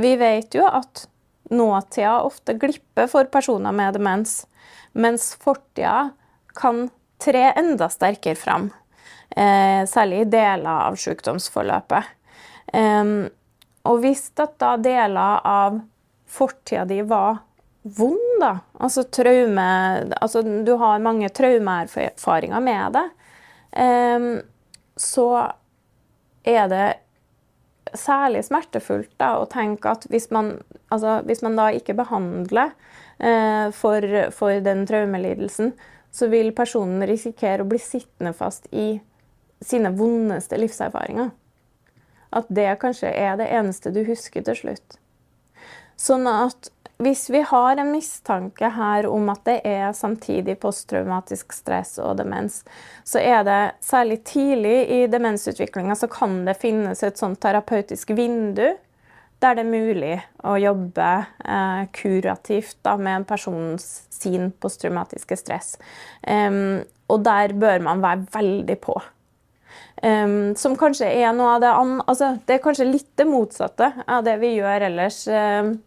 vi 0.01 0.15
vet 0.17 0.55
jo 0.57 0.65
at 0.65 1.05
nåtida 1.49 2.21
ofte 2.21 2.53
glipper 2.53 3.07
for 3.07 3.29
personer 3.31 3.71
med 3.75 3.93
demens, 3.97 4.43
mens 4.91 5.33
fortida 5.41 6.09
kan 6.55 6.87
tre 7.19 7.51
enda 7.51 7.89
sterkere 7.89 8.35
fram. 8.35 8.69
Eh, 9.29 9.85
særlig 9.85 10.21
i 10.21 10.29
deler 10.29 10.87
av 10.89 10.97
sykdomsforløpet. 10.97 12.15
Eh, 12.73 13.05
og 13.89 14.01
hvis 14.03 14.29
at 14.41 14.57
da 14.61 14.75
deler 14.81 15.45
av 15.47 15.79
fortida 16.29 16.85
di 16.89 17.01
var 17.01 17.41
vond, 17.81 18.41
da, 18.41 18.57
altså 18.79 19.05
traume 19.07 19.65
Altså 20.19 20.41
du 20.43 20.73
har 20.77 20.99
mange 21.01 21.29
traumeerfaringer 21.33 22.61
med 22.63 22.97
det, 22.97 23.05
eh, 23.71 24.27
så 24.99 25.29
er 26.43 26.67
det 26.71 26.87
særlig 27.97 28.43
smertefullt 28.47 29.11
da, 29.21 29.35
å 29.39 29.47
tenke 29.49 29.91
at 29.91 30.07
hvis 30.11 30.29
man, 30.35 30.57
altså, 30.89 31.19
hvis 31.27 31.43
man 31.45 31.57
da 31.59 31.69
ikke 31.75 31.97
behandler 31.97 32.73
eh, 33.17 33.69
for, 33.75 34.05
for, 34.35 34.59
den 34.65 34.85
traumelidelsen, 34.89 35.73
så 36.11 36.29
vil 36.31 36.51
personen 36.57 37.05
risikere 37.07 37.63
å 37.63 37.69
bli 37.69 37.79
sittende 37.81 38.33
fast 38.33 38.65
i 38.71 38.99
sine 39.61 39.91
vondeste 39.93 40.57
livserfaringer. 40.57 41.29
At 42.29 42.49
det 42.53 42.71
kanskje 42.81 43.11
er 43.11 43.37
det 43.39 43.49
eneste 43.53 43.93
du 43.93 44.03
husker 44.07 44.45
til 44.45 44.57
slutt. 44.57 44.99
Sånn 45.99 46.29
at 46.29 46.71
hvis 46.99 47.29
vi 47.31 47.39
har 47.47 47.79
en 47.79 47.91
mistanke 47.93 48.69
her 48.75 49.07
om 49.07 49.29
at 49.31 49.45
det 49.47 49.61
er 49.67 49.93
samtidig 49.95 50.57
posttraumatisk 50.59 51.53
stress 51.55 51.95
og 52.03 52.17
demens, 52.19 52.61
så 53.07 53.21
er 53.23 53.45
det 53.47 53.61
særlig 53.85 54.19
tidlig 54.27 54.75
i 54.97 54.99
demensutviklinga 55.07 55.95
så 55.95 56.09
kan 56.11 56.41
det 56.47 56.57
finnes 56.59 57.03
et 57.07 57.19
sånt 57.19 57.39
terapeutisk 57.39 58.11
vindu 58.17 58.67
der 59.39 59.55
det 59.55 59.63
er 59.63 59.71
mulig 59.71 60.15
å 60.43 60.57
jobbe 60.59 61.07
eh, 61.47 61.83
kurativt 61.95 62.81
da, 62.83 62.97
med 62.99 63.21
en 63.21 63.27
persons 63.29 63.85
sin 64.11 64.49
posttraumatiske 64.51 65.37
stress. 65.39 65.77
Um, 66.27 66.81
og 67.07 67.23
der 67.23 67.55
bør 67.55 67.79
man 67.85 68.03
være 68.03 68.27
veldig 68.33 68.75
på. 68.83 68.97
Um, 70.03 70.57
som 70.59 70.75
kanskje 70.79 71.07
er 71.21 71.31
noe 71.35 71.55
av 71.55 71.63
det 71.63 71.71
an... 71.71 72.01
altså, 72.03 72.33
Det 72.43 72.57
er 72.57 72.65
kanskje 72.65 72.91
litt 72.91 73.13
det 73.19 73.27
motsatte 73.31 73.93
av 74.07 74.27
det 74.27 74.35
vi 74.43 74.57
gjør 74.57 74.89
ellers. 74.89 75.23
Um, 75.31 75.77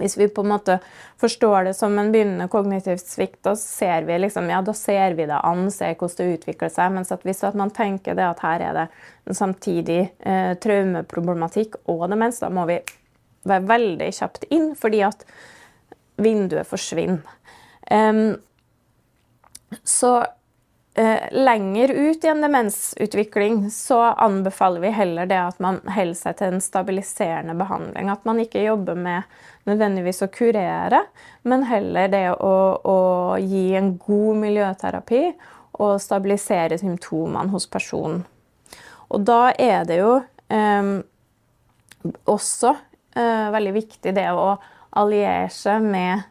hvis 0.00 0.16
vi 0.18 0.28
på 0.32 0.44
en 0.44 0.52
måte 0.54 0.78
forstår 1.20 1.68
det 1.68 1.74
som 1.78 1.98
en 1.98 2.10
begynnende 2.12 2.48
kognitiv 2.52 2.98
svikt, 3.02 3.42
da 3.46 3.54
ser 3.58 4.08
vi, 4.08 4.16
liksom, 4.24 4.48
ja, 4.50 4.62
da 4.64 4.74
ser 4.76 5.16
vi 5.18 5.28
det 5.28 5.40
an, 5.46 5.68
ser 5.72 5.94
hvordan 5.94 6.16
det 6.18 6.38
utvikler 6.38 6.72
seg. 6.72 6.94
Mens 6.96 7.12
hvis 7.22 7.44
man 7.60 7.72
tenker 7.76 8.18
det 8.18 8.26
at 8.26 8.42
her 8.44 8.66
er 8.70 8.78
det 8.80 8.86
en 9.28 9.38
samtidig 9.38 10.00
eh, 10.18 10.54
traumeproblematikk 10.62 11.82
og 11.92 12.08
demens, 12.10 12.40
da 12.42 12.50
må 12.52 12.66
vi 12.70 12.80
være 13.48 13.68
veldig 13.68 14.10
kjapt 14.16 14.48
inn, 14.52 14.72
fordi 14.76 15.04
at 15.06 15.24
vinduet 16.20 16.68
forsvinner. 16.68 17.22
Um, 17.90 18.36
så 19.86 20.20
lenger 21.30 21.92
ut 21.94 22.24
i 22.24 22.28
en 22.28 22.42
demensutvikling 22.42 23.70
så 23.70 24.00
anbefaler 24.20 24.82
vi 24.82 24.90
heller 24.94 25.28
det 25.30 25.38
at 25.38 25.60
man 25.62 25.78
holder 25.86 26.18
seg 26.18 26.36
til 26.38 26.54
en 26.54 26.64
stabiliserende 26.64 27.54
behandling. 27.56 28.10
At 28.12 28.26
man 28.28 28.42
ikke 28.42 28.64
jobber 28.64 28.98
med 28.98 29.28
nødvendigvis 29.68 30.24
å 30.26 30.30
kurere, 30.32 31.04
men 31.46 31.64
heller 31.68 32.10
det 32.12 32.26
å, 32.34 32.54
å 32.82 32.98
gi 33.40 33.70
en 33.78 33.94
god 34.02 34.42
miljøterapi 34.42 35.22
og 35.80 36.00
stabilisere 36.02 36.78
symptomene 36.80 37.52
hos 37.54 37.68
personen. 37.70 38.24
Og 39.10 39.24
da 39.26 39.50
er 39.58 39.86
det 39.88 40.00
jo 40.00 40.12
eh, 40.52 40.90
også 42.30 42.74
eh, 43.16 43.46
veldig 43.54 43.74
viktig 43.76 44.14
det 44.16 44.28
å 44.32 44.52
alliere 45.00 45.48
seg 45.54 45.82
med 45.86 46.12
eh, 46.18 46.28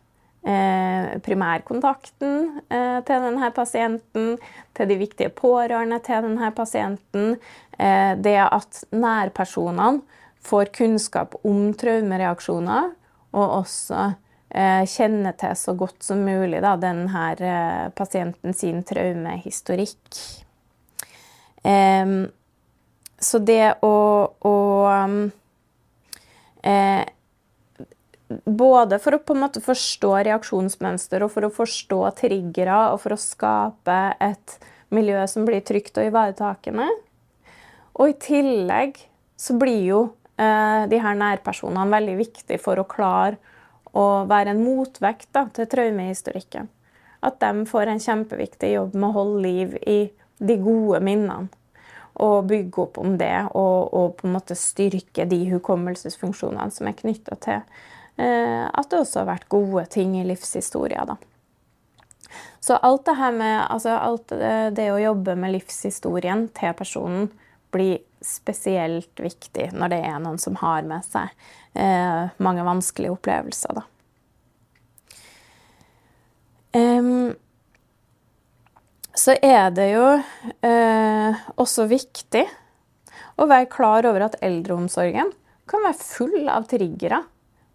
primærkontakten 1.25 2.61
eh, 2.71 2.99
til 3.05 3.25
denne 3.25 3.49
pasienten, 3.55 4.37
til 4.77 4.89
de 4.89 4.97
viktige 5.01 5.33
pårørende 5.35 5.99
til 6.05 6.23
denne 6.25 6.51
pasienten. 6.55 7.35
Eh, 7.79 8.15
det 8.15 8.37
at 8.45 8.83
nærpersonene 8.95 10.01
får 10.45 10.71
kunnskap 10.77 11.35
om 11.43 11.73
traumereaksjoner 11.75 12.93
og 13.35 13.55
også 13.59 14.09
kjenner 14.49 15.35
til 15.37 15.51
så 15.53 15.75
godt 15.77 16.01
som 16.01 16.23
mulig 16.25 16.57
da, 16.63 16.71
denne 16.81 17.25
eh, 17.37 17.89
pasienten 17.93 18.55
sin 18.57 18.79
traumehistorikk. 18.81 20.17
Um, 21.61 22.31
så 23.19 23.41
det 23.43 23.75
å, 23.83 23.95
å 24.47 24.55
eh, 26.63 27.03
Både 28.45 28.99
for 29.01 29.17
å 29.17 29.21
på 29.25 29.33
en 29.33 29.41
måte 29.41 29.61
forstå 29.63 30.11
reaksjonsmønster 30.27 31.23
og 31.25 31.31
for 31.33 31.47
å 31.47 31.53
forstå 31.53 31.99
triggere 32.19 32.77
og 32.93 32.99
for 33.01 33.15
å 33.15 33.21
skape 33.21 33.99
et 34.21 34.57
miljø 34.93 35.23
som 35.29 35.47
blir 35.47 35.63
trygt 35.65 35.97
og 35.97 36.09
ivaretakende. 36.11 36.87
Og 37.97 38.13
i 38.13 38.17
tillegg 38.21 38.99
så 39.39 39.55
blir 39.57 39.81
jo 39.87 40.01
eh, 40.37 40.85
de 40.91 41.01
her 41.01 41.17
nærpersonene 41.17 41.89
veldig 41.89 42.17
viktige 42.21 42.61
for 42.61 42.79
å 42.79 42.87
klare 42.89 43.39
å 43.97 44.25
være 44.29 44.53
en 44.53 44.61
motvekt 44.61 45.31
da, 45.33 45.47
til 45.53 45.65
traumehistorikken. 45.69 46.69
At 47.25 47.41
de 47.41 47.65
får 47.67 47.89
en 47.89 48.03
kjempeviktig 48.03 48.75
jobb 48.75 48.93
med 48.93 49.09
å 49.09 49.15
holde 49.17 49.41
liv 49.43 49.73
i 49.89 50.01
de 50.39 50.59
gode 50.61 51.01
minnene 51.03 51.49
og 52.19 52.49
bygge 52.49 52.81
opp 52.83 52.97
om 52.99 53.15
det 53.19 53.35
og, 53.55 53.93
og, 53.95 54.15
på 54.19 54.27
en 54.27 54.35
måte 54.35 54.55
styrke 54.57 55.25
de 55.29 55.39
hukommelsesfunksjonene 55.53 56.73
som 56.75 56.89
er 56.89 56.97
knytta 56.97 57.37
til 57.43 57.61
at 58.19 58.89
det 58.91 58.97
også 58.99 59.21
har 59.21 59.29
vært 59.29 59.45
gode 59.47 59.85
ting 59.93 60.17
i 60.19 60.25
livshistorien. 60.27 61.13
Så 62.59 62.75
alt 62.75 63.05
det 63.07 63.15
her 63.15 63.31
med 63.31 63.55
altså 63.71 63.95
alt 63.95 64.33
det, 64.75 64.87
å 64.91 64.99
jobbe 64.99 65.37
med 65.39 65.53
livshistorien 65.55 66.49
til 66.57 66.75
personen 66.75 67.29
blir 67.71 68.01
spesielt 68.25 69.19
viktig 69.21 69.69
når 69.71 69.93
det 69.93 69.99
er 70.09 70.19
noen 70.19 70.39
som 70.41 70.57
har 70.59 70.83
med 70.87 71.05
seg 71.07 71.31
eh, 71.79 72.31
mange 72.43 72.65
vanskelige 72.67 73.13
opplevelser. 73.15 73.79
Da. 73.79 73.85
Um, 76.75 77.31
så 79.15 79.35
er 79.41 79.71
det 79.75 79.89
jo 79.93 80.05
eh, 80.67 81.39
også 81.59 81.87
viktig 81.89 82.45
å 83.39 83.47
være 83.49 83.71
klar 83.71 84.07
over 84.09 84.27
at 84.27 84.37
eldreomsorgen 84.43 85.31
kan 85.69 85.85
være 85.85 86.01
full 86.01 86.51
av 86.51 86.67
triggere 86.69 87.23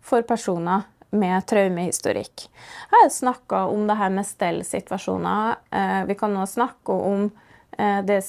for 0.05 0.25
personer 0.27 0.85
med 1.15 1.47
traumehistorikk. 1.47 2.47
Jeg 2.91 2.99
har 2.99 3.11
snakka 3.13 3.65
om 3.71 3.87
det 3.89 3.97
her 3.99 4.11
med 4.13 4.27
stellsituasjoner. 4.27 5.57
Eh, 5.71 6.01
vi 6.11 6.17
kan 6.19 6.35
nå 6.35 6.47
snakke 6.51 6.93
om 6.93 7.29
eh, 7.79 8.01
det, 8.07 8.21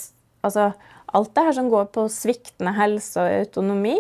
altså, 0.46 0.72
alt 1.06 1.34
det 1.36 1.46
her 1.48 1.58
som 1.58 1.70
går 1.74 1.90
på 1.96 2.08
sviktende 2.14 2.76
helse 2.78 3.22
og 3.22 3.40
autonomi, 3.42 3.98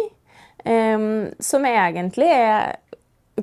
eh, 0.63 1.07
som 1.49 1.69
egentlig 1.69 2.29
er, 2.29 2.75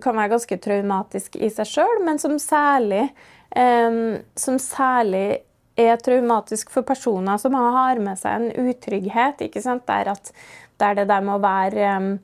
kan 0.00 0.16
være 0.16 0.36
ganske 0.36 0.60
traumatisk 0.62 1.36
i 1.36 1.50
seg 1.52 1.68
sjøl, 1.68 2.02
men 2.06 2.22
som 2.22 2.38
særlig, 2.40 3.10
som 3.52 4.54
særlig 4.56 5.42
er 5.76 5.98
traumatisk 6.00 6.70
for 6.72 6.86
personer 6.88 7.36
som 7.36 7.52
har 7.52 8.00
med 8.00 8.16
seg 8.16 8.38
en 8.38 8.70
utrygghet. 8.70 9.42
Der, 9.84 10.08
at, 10.14 10.32
der 10.80 10.96
det 10.96 11.04
der 11.10 11.26
må 11.26 11.36
være 11.42 11.90
um, 11.98 12.14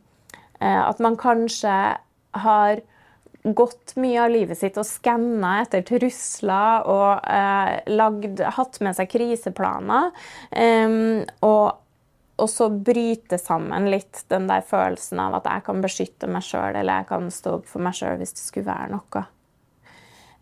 At 0.59 0.99
man 0.99 1.15
kanskje 1.21 1.75
har 2.43 2.81
gått 3.43 3.95
mye 3.97 4.23
av 4.25 4.33
livet 4.33 4.59
sitt 4.59 4.79
og 4.81 4.87
skanna 4.87 5.61
etter 5.63 5.85
trusler 5.87 6.89
og 6.91 7.29
eh, 7.31 7.77
lagd, 7.95 8.43
hatt 8.57 8.81
med 8.85 8.97
seg 8.99 9.11
kriseplaner. 9.13 10.11
Um, 10.51 11.23
og, 11.47 11.79
og, 12.37 12.49
så 12.51 12.69
bryte 12.69 13.39
sammen 13.41 13.89
litt 13.93 14.25
den 14.33 14.51
der 14.51 14.67
følelsen 14.67 15.23
av 15.23 15.39
at 15.39 15.49
jeg 15.53 15.65
kan 15.71 15.85
beskytte 15.85 16.31
meg 16.31 16.45
sjøl, 16.45 16.75
eller 16.75 17.03
jeg 17.03 17.11
kan 17.13 17.31
stå 17.33 17.57
opp 17.61 17.71
for 17.71 17.85
meg 17.87 17.97
sjøl 17.97 18.19
hvis 18.21 18.35
det 18.35 18.45
skulle 18.45 18.73
være 18.73 18.93
noe. 18.97 19.25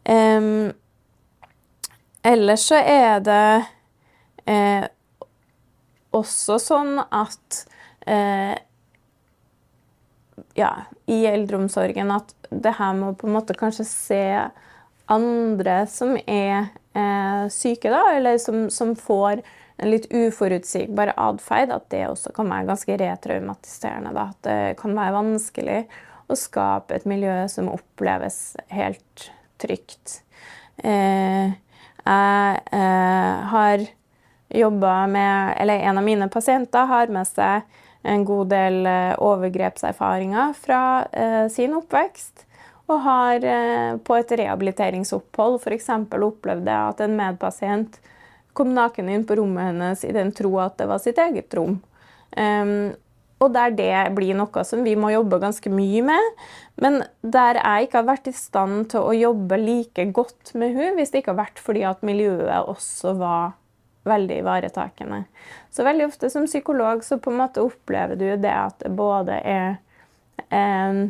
Um, 0.07 0.75
Ellers 2.27 2.65
så 2.67 2.79
er 2.83 3.21
det 3.23 3.67
eh, 4.51 4.87
også 6.17 6.57
sånn 6.59 6.97
at 7.05 7.59
eh, 8.03 8.57
ja, 10.57 10.73
i 11.07 11.25
eldreomsorgen 11.29 12.11
at 12.15 12.33
det 12.51 12.77
her 12.79 12.97
med 12.97 13.13
å 13.13 13.19
på 13.21 13.29
en 13.29 13.37
måte 13.37 13.57
kanskje 13.59 13.87
se 13.89 14.25
andre 15.13 15.77
som 15.91 16.17
er 16.27 16.73
eh, 16.97 17.45
syke, 17.53 17.93
da, 17.93 18.03
eller 18.17 18.41
som, 18.43 18.67
som, 18.73 18.95
får 18.97 19.43
en 19.77 19.91
litt 19.93 20.09
uforutsigbar 20.11 21.13
atferd, 21.21 21.75
at 21.75 21.89
det 21.93 22.07
også 22.09 22.33
kan 22.35 22.49
være 22.51 22.71
ganske 22.71 22.97
retraumatiserende. 23.03 24.15
Da. 24.17 24.29
At 24.33 24.49
det 24.49 24.61
kan 24.81 24.97
være 24.97 25.17
vanskelig 25.19 25.81
å 26.27 26.39
skape 26.39 26.97
et 26.97 27.07
miljø 27.07 27.45
som 27.53 27.69
oppleves 27.71 28.57
helt 28.73 29.29
trygt. 29.63 30.23
Eh, 30.83 31.53
jeg 32.07 32.59
eh, 32.79 33.47
har 33.53 33.87
jobba 34.47 35.07
med 35.11 35.57
Eller 35.59 35.81
en 35.89 35.99
av 35.99 36.05
mine 36.05 36.29
pasienter 36.31 36.87
har 36.87 37.11
med 37.11 37.27
seg 37.27 37.65
en 38.07 38.25
god 38.25 38.51
del 38.53 38.87
eh, 38.87 39.15
overgrepserfaringer 39.23 40.53
fra 40.59 40.81
eh, 41.13 41.47
sin 41.53 41.75
oppvekst. 41.79 42.45
Og 42.87 43.01
har 43.03 43.43
eh, 43.43 43.97
på 43.99 44.19
et 44.19 44.37
rehabiliteringsopphold 44.41 45.59
f.eks. 45.59 45.91
opplevd 46.15 46.71
at 46.71 47.03
en 47.03 47.17
medpasient 47.19 47.99
kom 48.57 48.71
naken 48.77 49.11
inn 49.13 49.27
på 49.29 49.37
rommet 49.41 49.73
hennes 49.73 50.05
i 50.07 50.15
den 50.17 50.31
tro 50.33 50.55
at 50.63 50.79
det 50.79 50.87
var 50.89 51.03
sitt 51.03 51.19
eget 51.21 51.53
rom. 51.59 51.81
Um, 52.37 52.95
og 53.43 53.53
der 53.53 53.75
det 53.77 54.15
blir 54.17 54.37
noe 54.37 54.63
som 54.65 54.81
vi 54.85 54.95
må 54.97 55.11
jobbe 55.13 55.41
ganske 55.43 55.69
mye 55.73 56.01
med. 56.07 56.31
Men 56.81 57.03
der 57.21 57.61
jeg 57.61 57.87
ikke 57.87 58.01
har 58.01 58.09
vært 58.09 58.31
i 58.31 58.37
stand 58.37 58.89
til 58.95 59.05
å 59.05 59.13
jobbe 59.17 59.59
like 59.61 60.07
godt 60.17 60.55
med 60.57 60.73
hun, 60.77 60.97
hvis 60.97 61.13
det 61.13 61.21
ikke 61.21 61.35
har 61.35 61.43
vært 61.43 61.61
fordi 61.61 61.85
at 61.89 62.07
miljøet 62.07 62.71
også 62.73 63.13
var 63.21 63.57
veldig 64.07 64.41
ivaretakende. 64.43 65.25
Så 65.71 65.85
veldig 65.87 66.07
ofte 66.09 66.31
som 66.33 66.47
psykolog 66.49 67.05
så 67.05 67.19
på 67.23 67.33
en 67.33 67.41
måte 67.43 67.65
opplever 67.65 68.19
du 68.19 68.29
det 68.41 68.55
at 68.55 68.81
det 68.85 68.95
både 68.97 69.41
er 69.43 69.79
eh, 70.49 71.07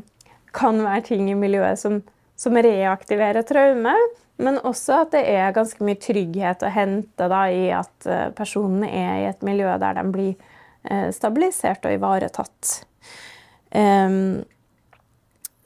Kan 0.57 0.79
være 0.81 1.03
ting 1.05 1.27
i 1.29 1.35
miljøet 1.37 1.77
som, 1.77 1.99
som 2.33 2.57
reaktiverer 2.57 3.45
traume, 3.45 3.93
men 4.41 4.57
også 4.65 5.03
at 5.03 5.11
det 5.13 5.27
er 5.29 5.53
ganske 5.53 5.85
mye 5.85 5.99
trygghet 6.01 6.65
å 6.65 6.71
hente 6.73 7.29
da, 7.29 7.43
i 7.53 7.67
at 7.77 8.09
eh, 8.09 8.31
personen 8.33 8.87
er 8.89 9.19
i 9.21 9.27
et 9.29 9.45
miljø 9.45 9.75
der 9.83 9.99
de 10.01 10.05
blir 10.15 10.55
Eh, 10.91 11.11
stabilisert 11.11 11.87
og 11.87 11.97
ivaretatt. 11.97 12.87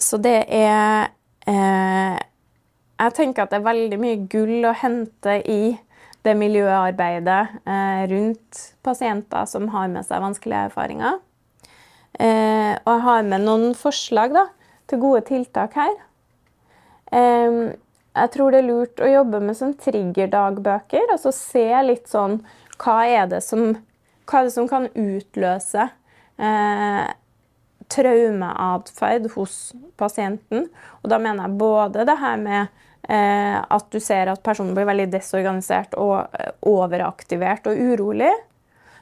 så 0.00 0.16
det 0.18 0.38
er 0.48 1.10
eh, 1.46 2.18
Jeg 3.00 3.14
tenker 3.14 3.42
at 3.42 3.50
det 3.52 3.58
er 3.60 3.66
veldig 3.66 3.98
mye 4.00 4.16
gull 4.32 4.64
å 4.66 4.72
hente 4.74 5.36
i 5.44 5.76
det 6.26 6.37
miljøarbeidet 6.37 7.42
eh, 7.64 8.02
rundt 8.12 8.62
pasienter 8.85 9.48
som 9.48 9.68
har 9.74 9.90
med 9.92 10.06
seg 10.06 10.22
vanskelige 10.24 10.68
erfaringer. 10.70 11.20
og 12.20 12.88
jeg 12.90 13.02
har 13.06 13.22
med 13.24 13.44
noen 13.46 13.70
forslag 13.78 14.35
da, 14.35 14.48
til 14.90 14.98
gode 15.00 15.22
tiltak 15.28 15.76
her. 15.78 15.94
jeg 17.11 18.30
tror 18.35 18.50
det 18.50 18.59
er 18.59 18.66
lurt 18.66 19.00
å 19.00 19.09
jobbe 19.09 19.40
med 19.40 19.56
sånn 19.56 19.76
triggerdagbøker. 19.80 21.06
Altså 21.14 21.33
se 21.33 21.68
litt 21.87 22.11
sånn 22.11 22.42
Hva 22.76 23.06
er 23.06 23.30
det 23.30 23.40
som 23.46 23.78
er 24.38 24.44
det 24.46 24.54
som 24.54 24.68
kan 24.68 24.87
utløse 24.94 25.88
eh, 26.38 27.06
traumeatferd 27.90 29.30
hos 29.35 29.72
pasienten? 29.98 30.68
Og 31.02 31.11
da 31.11 31.18
mener 31.18 31.48
jeg 31.48 31.59
både 31.61 32.06
det 32.09 32.18
her 32.20 32.38
med 32.40 32.61
eh, 32.62 32.76
at 33.11 33.87
du 33.90 33.99
ser 34.03 34.31
at 34.31 34.42
personen 34.46 34.75
blir 34.77 34.88
veldig 34.88 35.09
desorganisert 35.11 35.96
og 35.99 36.31
eh, 36.38 36.53
overaktivert 36.68 37.66
og 37.70 37.79
urolig, 37.79 38.33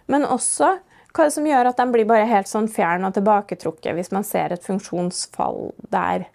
men 0.08 0.24
også 0.24 0.78
hva 1.12 1.26
det 1.26 1.34
som 1.34 1.46
gjør 1.48 1.70
at 1.70 1.80
de 1.80 1.86
blir 1.92 2.06
bare 2.08 2.28
helt 2.30 2.48
sånn 2.48 2.68
fjern 2.70 3.06
og 3.08 3.14
tilbaketrukket 3.16 3.96
hvis 3.96 4.12
man 4.14 4.26
ser 4.26 4.54
et 4.54 4.64
funksjonsfall 4.64 5.72
der? 5.92 6.28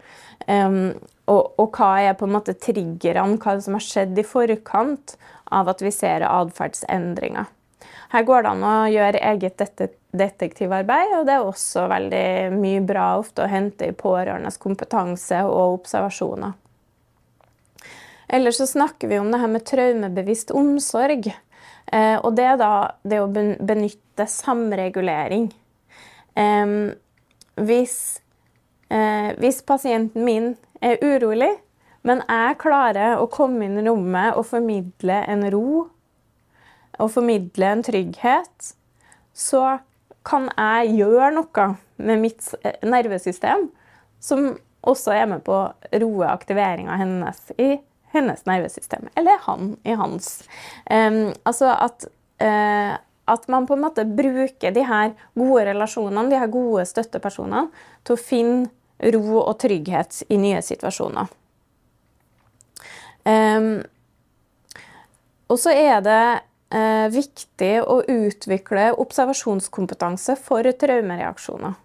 Um, 0.48 0.96
og, 1.30 1.54
og, 1.56 1.70
hva 1.78 1.92
er 2.04 2.18
på 2.20 2.28
en 2.28 2.34
måte 2.36 2.56
triggerne, 2.60 3.38
hva 3.40 3.56
som 3.64 3.78
har 3.78 3.86
skjedd 3.86 4.18
i 4.20 4.26
forkant 4.28 5.16
av 5.56 5.70
at 5.72 5.84
vi 5.86 5.92
ser 5.94 6.26
atferdsendringer? 6.28 7.48
Her 8.14 8.26
går 8.28 8.44
det 8.44 8.50
an 8.52 8.66
å 8.68 8.74
gjøre 8.92 9.22
eget 9.32 9.64
detektivarbeid, 10.14 11.16
og 11.18 11.24
det 11.26 11.38
er 11.38 11.48
også 11.48 11.88
veldig 11.90 12.28
mye 12.58 12.84
bra 12.86 13.08
ofte 13.22 13.46
å 13.46 13.50
hente 13.50 13.88
i 13.90 13.96
pårørendes 13.98 14.60
kompetanse 14.62 15.40
og 15.48 15.80
observasjoner. 15.80 16.54
Ellers 18.34 18.58
så 18.58 18.68
snakker 18.68 19.12
vi 19.12 19.20
om 19.22 19.30
det 19.32 19.40
her 19.44 19.52
med 19.52 19.66
traumebevisst 19.70 20.52
omsorg. 20.58 21.28
Eh, 21.94 22.16
og 22.18 22.32
det 22.34 22.48
er 22.50 22.58
da 22.58 22.74
det 23.06 23.20
å 23.22 23.30
benytte 23.30 24.26
samregulering. 24.30 25.52
hvis, 27.54 28.22
eh, 28.90 29.30
hvis 29.38 29.62
pasienten 29.62 30.26
min 30.26 30.56
er 30.82 30.98
urolig, 31.06 31.52
men 32.02 32.24
jeg 32.28 32.58
klarer 32.58 33.20
å 33.22 33.30
komme 33.30 33.68
inn 33.68 33.78
i 33.78 33.86
rommet 33.86 34.34
og 34.36 34.48
formidle 34.50 35.22
en 35.30 35.46
ro 35.54 35.90
og 37.00 37.12
formidle 37.12 37.70
en 37.70 37.84
trygghet, 37.86 38.74
så 39.34 39.80
kan 40.26 40.50
jeg 40.58 40.98
gjøre 40.98 41.32
noe 41.38 41.70
med 41.98 42.22
mitt 42.24 42.50
eh, 42.64 42.82
nervesystem 42.82 43.70
som 44.20 44.54
også 44.84 45.14
er 45.16 45.28
med 45.32 45.44
på 45.46 45.54
å 45.54 46.00
roe 46.02 46.34
aktiveringa 46.34 46.98
hennes 46.98 47.52
i 47.62 47.76
hennes 48.14 48.46
nervesystem. 48.46 49.10
Eller 49.16 49.42
han 49.48 49.76
i 49.84 49.96
hans. 49.98 50.44
Um, 50.90 51.34
altså 51.44 51.74
at, 51.74 52.06
uh, 52.44 52.96
at 53.34 53.48
man 53.52 53.68
på 53.68 53.78
en 53.78 53.84
måte 53.86 54.06
bruker 54.06 54.76
de 54.76 54.86
her 54.88 55.14
gode 55.40 55.66
relasjonene, 55.72 56.30
de 56.32 56.40
her 56.40 56.52
gode 56.54 56.86
støttepersonene, 56.90 57.68
til 58.06 58.18
å 58.18 58.22
finne 58.22 59.12
ro 59.14 59.42
og 59.42 59.58
trygghet 59.64 60.24
i 60.32 60.38
nye 60.40 60.62
situasjoner. 60.64 61.32
Um, 63.24 63.82
og 65.52 65.60
så 65.60 65.74
er 65.76 66.02
det 66.04 66.24
uh, 66.76 67.08
viktig 67.14 67.74
å 67.82 68.02
utvikle 68.10 68.92
observasjonskompetanse 69.00 70.36
for 70.44 70.68
traumereaksjoner. 70.80 71.80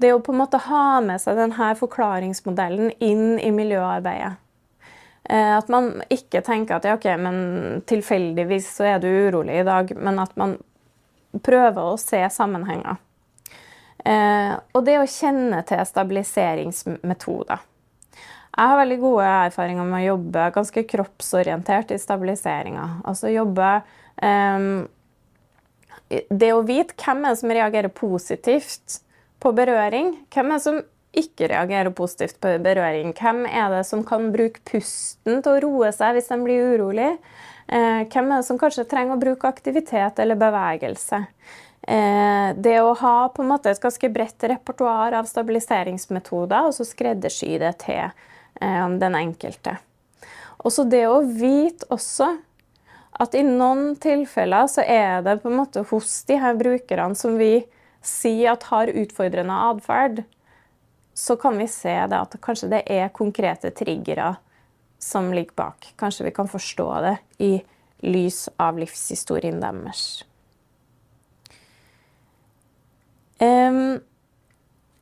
Det 0.00 0.14
å 0.14 0.20
på 0.24 0.32
en 0.32 0.40
måte 0.40 0.60
ha 0.64 1.00
med 1.04 1.20
seg 1.22 1.36
denne 1.38 1.74
forklaringsmodellen 1.78 2.94
inn 3.04 3.36
i 3.38 3.50
miljøarbeidet. 3.54 4.38
Eh, 5.24 5.52
at 5.58 5.68
man 5.68 5.92
ikke 6.08 6.42
tenker 6.46 6.78
at 6.78 6.88
ja, 6.88 6.96
ok, 6.96 7.06
men 7.20 7.38
tilfeldigvis 7.88 8.70
så 8.78 8.88
er 8.94 9.02
du 9.02 9.08
urolig 9.08 9.60
i 9.60 9.66
dag, 9.66 9.92
men 9.96 10.20
at 10.22 10.36
man 10.40 10.56
prøver 11.44 11.92
å 11.92 11.98
se 12.00 12.22
sammenhenger. 12.32 12.98
Eh, 14.04 14.54
og 14.72 14.86
det 14.86 14.96
å 15.00 15.08
kjenne 15.08 15.60
til 15.68 15.82
stabiliseringsmetoder. 15.86 17.66
Jeg 18.50 18.72
har 18.72 18.80
veldig 18.80 18.96
gode 19.00 19.26
erfaringer 19.46 19.86
med 19.86 20.02
å 20.02 20.08
jobbe 20.14 20.46
ganske 20.56 20.82
kroppsorientert 20.90 21.92
i 21.94 22.00
stabiliseringa. 22.02 22.86
Altså 23.06 23.30
jobbe 23.30 23.68
um, 24.20 24.88
Det 26.10 26.48
å 26.52 26.64
vite 26.66 26.96
hvem 26.98 27.22
er 27.22 27.30
det 27.30 27.40
som 27.40 27.52
reagerer 27.54 27.94
positivt 27.94 28.98
på 29.40 29.52
berøring, 29.56 30.16
hvem 30.34 30.50
er 30.50 30.58
det 30.58 30.64
som 30.66 30.80
ikke 31.16 31.48
reagerer 31.50 31.90
positivt 31.94 32.38
på 32.42 32.52
berøring? 32.62 33.14
Hvem 33.16 33.44
er 33.48 33.72
det 33.72 33.84
som 33.88 34.04
kan 34.06 34.30
bruke 34.34 34.62
pusten 34.68 35.40
til 35.42 35.56
å 35.56 35.62
roe 35.64 35.90
seg 35.94 36.16
hvis 36.16 36.30
de 36.30 36.38
blir 36.44 36.74
urolig? 36.74 37.10
Eh, 37.70 38.02
hvem 38.10 38.30
er 38.30 38.40
det 38.40 38.48
som 38.48 38.58
kanskje 38.58 38.86
trenger 38.90 39.16
å 39.16 39.22
bruke 39.22 39.50
aktivitet 39.50 40.22
eller 40.22 40.38
bevegelse? 40.38 41.24
Eh, 41.82 42.50
det 42.54 42.76
å 42.82 42.94
ha 42.98 43.16
på 43.32 43.42
en 43.42 43.50
måte 43.50 43.72
et 43.72 43.82
ganske 43.82 44.10
bredt 44.12 44.46
repertoar 44.52 45.16
av 45.18 45.28
stabiliseringsmetoder, 45.30 46.68
og 46.68 46.76
så 46.76 46.86
skreddersy 46.86 47.56
det 47.62 47.76
til 47.86 48.04
eh, 48.04 48.86
den 49.00 49.18
enkelte. 49.18 49.78
Også 50.60 50.84
det 50.84 51.06
å 51.08 51.22
vite 51.24 51.88
også 51.94 52.34
at 53.20 53.34
i 53.36 53.42
noen 53.44 53.94
tilfeller 54.00 54.68
så 54.70 54.84
er 54.84 55.24
det 55.24 55.40
på 55.42 55.50
en 55.50 55.58
måte 55.60 55.84
hos 55.90 56.20
de 56.28 56.38
her 56.40 56.56
brukerne 56.58 57.16
som 57.18 57.38
vi 57.40 57.64
sier 58.04 58.54
at 58.54 58.68
har 58.70 58.92
utfordrende 58.92 59.56
atferd, 59.70 60.22
så 61.14 61.36
kan 61.36 61.58
vi 61.58 61.66
se 61.68 61.92
at 62.06 62.36
kanskje 62.42 62.70
det 62.70 62.82
er 62.90 63.12
konkrete 63.14 63.70
triggere 63.76 64.34
som 65.00 65.32
ligger 65.32 65.56
bak. 65.56 65.92
Kanskje 66.00 66.28
vi 66.28 66.34
kan 66.36 66.48
forstå 66.48 66.88
det 67.04 67.16
i 67.38 67.52
lys 68.06 68.48
av 68.60 68.78
livshistorien 68.80 69.60
deres. 69.60 70.24
Jeg 73.40 74.00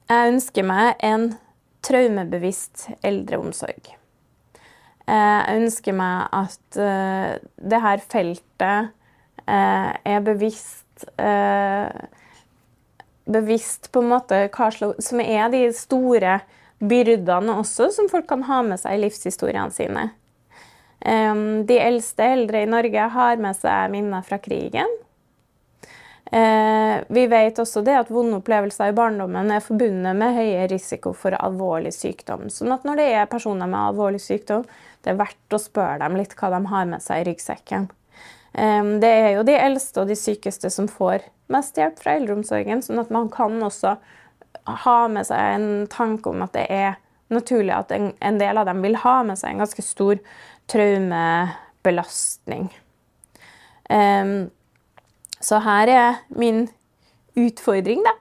ønsker 0.09 0.67
meg 0.67 1.01
en 1.03 1.33
traumebevisst 1.83 2.87
eldreomsorg. 3.07 3.91
Eh, 5.09 5.15
jeg 5.15 5.63
ønsker 5.65 5.97
meg 5.97 6.29
at 6.37 6.61
dette 6.79 7.41
det 7.59 7.81
her 7.83 8.03
feltet 8.07 8.93
uh, 9.49 9.91
er 10.05 10.21
bevisst 10.25 11.05
bevisst 13.29 13.93
på 13.93 14.03
en 14.03 14.13
måte 14.15 14.47
slags, 14.53 15.09
som 15.09 15.21
er 15.21 15.51
de 15.53 15.67
store 15.77 16.41
byrdene 16.79 17.59
også, 17.61 17.91
som 17.95 18.09
folk 18.11 18.29
kan 18.31 18.45
ha 18.49 18.63
med 18.67 18.81
seg 18.81 18.97
i 18.97 19.03
livshistoriene 19.05 19.75
sine. 19.75 20.09
Um, 20.99 21.67
de 21.67 21.79
eldste 21.79 22.27
eldre 22.27 22.65
i 22.65 22.71
Norge 22.71 23.11
har 23.15 23.39
med 23.39 23.57
seg 23.59 23.93
minner 23.93 24.25
fra 24.27 24.41
krigen. 24.43 24.91
Uh, 26.29 27.01
vi 27.09 27.25
vet 27.31 27.59
også 27.63 27.81
det 27.87 27.95
at 27.97 28.11
vonde 28.13 28.41
opplevelser 28.41 28.91
i 28.91 28.97
barndommen 28.97 29.53
er 29.55 29.65
forbundet 29.65 30.19
med 30.19 30.37
høyere 30.37 30.67
risiko 30.75 31.15
for 31.17 31.37
alvorlig 31.39 31.95
sykdom. 31.97 32.49
Sånn 32.53 32.75
at 32.75 32.85
når 32.85 33.01
det 33.01 33.07
er 33.15 33.31
personer 33.31 33.71
med 33.71 33.81
alvorlig 33.81 34.21
sykdom, 34.25 34.67
det 35.05 35.15
er 35.15 35.21
verdt 35.23 35.55
å 35.57 35.63
spørre 35.63 36.03
dem 36.03 36.19
litt 36.19 36.35
hva 36.37 36.51
de 36.53 36.61
har 36.69 36.91
med 36.91 37.05
seg 37.05 37.23
i 37.23 37.31
ryggsekken. 37.31 37.89
Det 38.53 39.09
er 39.09 39.35
jo 39.37 39.43
de 39.47 39.55
eldste 39.55 40.03
og 40.03 40.09
de 40.09 40.17
sykeste 40.19 40.71
som 40.73 40.89
får 40.91 41.27
mest 41.53 41.77
hjelp 41.79 41.99
fra 42.01 42.15
eldreomsorgen, 42.17 42.81
sånn 42.83 43.01
at 43.03 43.13
man 43.13 43.29
kan 43.33 43.57
også 43.63 43.97
ha 44.69 44.99
med 45.13 45.27
seg 45.29 45.55
en 45.55 45.87
tanke 45.93 46.33
om 46.33 46.43
at 46.45 46.55
det 46.57 46.67
er 46.73 46.97
naturlig 47.33 47.75
at 47.77 47.93
en, 47.93 48.41
del 48.41 48.61
av 48.61 48.69
dem 48.69 48.83
vil 48.85 48.97
ha 49.05 49.21
med 49.27 49.39
seg 49.41 49.53
en 49.53 49.63
ganske 49.63 49.85
stor 49.85 50.21
traumebelastning. 50.73 52.69
Um, 53.89 54.51
så 55.41 55.61
her 55.65 55.93
er 55.93 56.21
min 56.29 56.67
utfordring 57.39 58.03
da, 58.05 58.15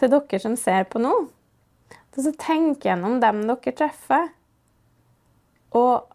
til 0.00 0.12
dere 0.12 0.40
som 0.42 0.56
ser 0.60 0.86
på 0.88 1.02
nå. 1.02 1.14
Til 2.14 2.30
å 2.30 2.36
tenke 2.40 2.88
gjennom 2.88 3.18
dem 3.22 3.44
dere 3.48 3.76
treffer, 3.76 4.30
og 5.76 6.08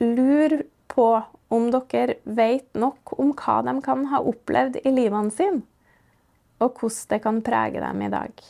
lur 0.00 0.60
på 0.90 1.06
om 1.50 1.68
dere 1.72 2.18
vet 2.24 2.68
nok 2.78 3.14
om 3.18 3.32
hva 3.38 3.60
de 3.66 3.76
kan 3.84 4.06
ha 4.12 4.22
opplevd 4.22 4.80
i 4.84 4.92
livene 4.94 5.32
sine, 5.34 5.62
og 6.60 6.76
hvordan 6.78 7.10
det 7.12 7.20
kan 7.24 7.40
prege 7.46 7.82
dem 7.82 8.02
i 8.06 8.10
dag. 8.12 8.44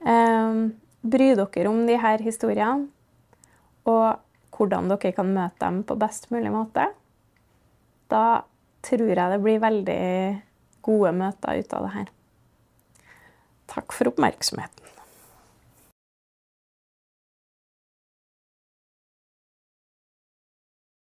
Eh, 0.00 0.60
bry 1.00 1.28
dere 1.38 1.70
om 1.70 1.84
disse 1.88 2.16
historiene, 2.24 2.88
og 3.90 4.56
hvordan 4.56 4.90
dere 4.92 5.14
kan 5.16 5.34
møte 5.34 5.62
dem 5.62 5.82
på 5.86 5.98
best 6.00 6.30
mulig 6.34 6.52
måte. 6.52 6.90
Da 8.10 8.42
tror 8.84 9.12
jeg 9.12 9.32
det 9.32 9.42
blir 9.44 9.62
veldig 9.62 10.02
gode 10.84 11.12
møter 11.16 11.60
ut 11.60 11.76
av 11.76 11.86
det 11.86 11.94
her. 11.94 12.12
Takk 13.70 13.94
for 13.94 14.10
oppmerksomheten. 14.10 14.79